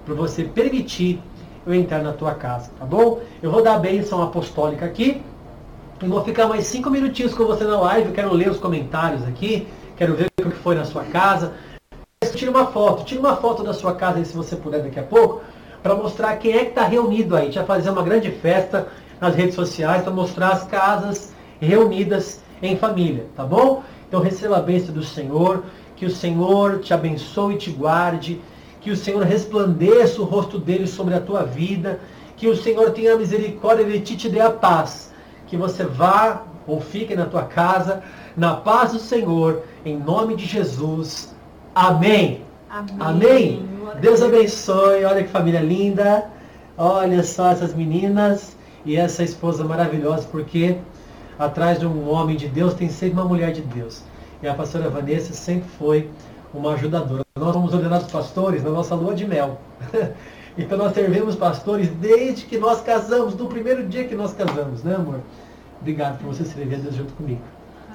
por 0.03 0.15
você 0.15 0.43
permitir 0.43 1.21
eu 1.63 1.75
entrar 1.75 1.99
na 1.99 2.11
tua 2.11 2.33
casa, 2.33 2.71
tá 2.79 2.83
bom? 2.83 3.19
Eu 3.41 3.51
vou 3.51 3.61
dar 3.61 3.75
a 3.75 3.77
bênção 3.77 4.23
apostólica 4.23 4.83
aqui 4.83 5.21
e 6.01 6.07
vou 6.07 6.23
ficar 6.23 6.47
mais 6.47 6.65
cinco 6.65 6.89
minutinhos 6.89 7.35
com 7.35 7.45
você 7.45 7.65
na 7.65 7.79
live. 7.79 8.11
Quero 8.13 8.33
ler 8.33 8.49
os 8.49 8.57
comentários 8.57 9.23
aqui, 9.23 9.67
quero 9.95 10.15
ver 10.15 10.27
o 10.39 10.49
que 10.49 10.57
foi 10.57 10.73
na 10.73 10.85
sua 10.85 11.03
casa. 11.03 11.53
Tire 12.33 12.49
uma 12.49 12.65
foto, 12.65 13.05
tire 13.05 13.19
uma 13.19 13.35
foto 13.35 13.61
da 13.63 13.75
sua 13.75 13.93
casa 13.93 14.17
aí, 14.17 14.25
se 14.25 14.35
você 14.35 14.55
puder 14.55 14.81
daqui 14.81 14.99
a 14.99 15.03
pouco, 15.03 15.43
para 15.83 15.93
mostrar 15.93 16.35
quem 16.37 16.53
é 16.53 16.63
que 16.65 16.69
está 16.69 16.83
reunido 16.83 17.35
aí. 17.35 17.43
A 17.43 17.45
gente 17.45 17.57
vai 17.59 17.67
fazer 17.67 17.91
uma 17.91 18.01
grande 18.01 18.31
festa 18.31 18.87
nas 19.21 19.35
redes 19.35 19.53
sociais 19.53 20.01
para 20.01 20.11
mostrar 20.11 20.49
as 20.49 20.63
casas 20.63 21.31
reunidas 21.59 22.41
em 22.61 22.75
família, 22.75 23.27
tá 23.35 23.45
bom? 23.45 23.83
Então 24.07 24.19
receba 24.19 24.57
a 24.57 24.61
bênção 24.61 24.93
do 24.93 25.03
Senhor, 25.03 25.63
que 25.95 26.07
o 26.07 26.09
Senhor 26.09 26.79
te 26.79 26.91
abençoe 26.91 27.53
e 27.53 27.57
te 27.59 27.69
guarde, 27.69 28.41
que 28.81 28.89
o 28.89 28.95
Senhor 28.97 29.23
resplandeça 29.23 30.19
o 30.19 30.25
rosto 30.25 30.57
dele 30.57 30.87
sobre 30.87 31.13
a 31.13 31.21
tua 31.21 31.43
vida, 31.43 31.99
que 32.35 32.47
o 32.47 32.57
Senhor 32.57 32.89
tenha 32.91 33.15
misericórdia 33.15 33.85
de 33.85 33.99
ti 33.99 34.13
e 34.15 34.17
te 34.17 34.27
dê 34.27 34.41
a 34.41 34.49
paz, 34.49 35.13
que 35.45 35.55
você 35.55 35.83
vá 35.83 36.41
ou 36.65 36.81
fique 36.81 37.15
na 37.15 37.25
tua 37.25 37.43
casa, 37.43 38.01
na 38.35 38.55
paz 38.55 38.93
do 38.93 38.99
Senhor, 38.99 39.61
em 39.85 39.97
nome 39.97 40.35
de 40.35 40.45
Jesus. 40.45 41.35
Amém. 41.75 42.41
Amém. 42.69 42.95
Amém. 42.99 43.69
Deus 43.99 44.21
abençoe. 44.21 45.05
Olha 45.05 45.23
que 45.23 45.29
família 45.29 45.59
linda. 45.59 46.29
Olha 46.77 47.21
só 47.21 47.51
essas 47.51 47.75
meninas 47.75 48.55
e 48.85 48.95
essa 48.95 49.23
esposa 49.23 49.63
maravilhosa, 49.63 50.27
porque 50.31 50.77
atrás 51.37 51.79
de 51.79 51.85
um 51.85 52.09
homem 52.09 52.35
de 52.35 52.47
Deus 52.47 52.73
tem 52.73 52.89
sempre 52.89 53.19
uma 53.19 53.25
mulher 53.25 53.51
de 53.51 53.61
Deus. 53.61 54.03
E 54.41 54.47
a 54.47 54.53
pastora 54.53 54.89
Vanessa 54.89 55.33
sempre 55.33 55.69
foi 55.77 56.09
uma 56.53 56.73
ajudadora. 56.73 57.23
Nós 57.35 57.53
somos 57.53 57.73
ordenados 57.73 58.11
pastores 58.11 58.63
na 58.63 58.69
nossa 58.69 58.95
lua 58.95 59.13
de 59.13 59.25
mel. 59.25 59.59
então 60.57 60.77
nós 60.77 60.93
servimos 60.93 61.35
pastores 61.35 61.89
desde 61.99 62.45
que 62.45 62.57
nós 62.57 62.81
casamos, 62.81 63.33
do 63.35 63.45
primeiro 63.45 63.87
dia 63.87 64.03
que 64.03 64.15
nós 64.15 64.33
casamos, 64.33 64.83
né, 64.83 64.95
amor? 64.95 65.19
Obrigado 65.79 66.19
por 66.19 66.33
você 66.33 66.43
servir 66.43 66.75
a 66.75 66.77
Deus 66.79 66.95
junto 66.95 67.13
comigo. 67.13 67.41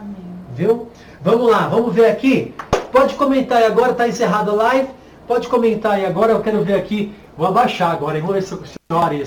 Amém. 0.01 0.15
Viu? 0.55 0.89
Vamos 1.23 1.51
lá, 1.51 1.69
vamos 1.69 1.95
ver 1.95 2.07
aqui. 2.07 2.55
Pode 2.91 3.15
comentar 3.15 3.59
aí 3.59 3.65
agora, 3.65 3.93
está 3.93 4.09
encerrada 4.09 4.51
a 4.51 4.55
live. 4.55 4.89
Pode 5.27 5.49
comentar 5.49 5.93
aí 5.93 6.07
agora, 6.07 6.33
eu 6.33 6.41
quero 6.41 6.63
ver 6.63 6.75
aqui. 6.75 7.15
Vou 7.37 7.47
abaixar 7.47 7.91
agora, 7.91 8.17
hein? 8.17 8.23
vamos 8.23 8.37
ver 8.37 8.43
se 8.43 8.55
o 8.55 8.59
senhor 8.59 9.03
aparece. 9.03 9.25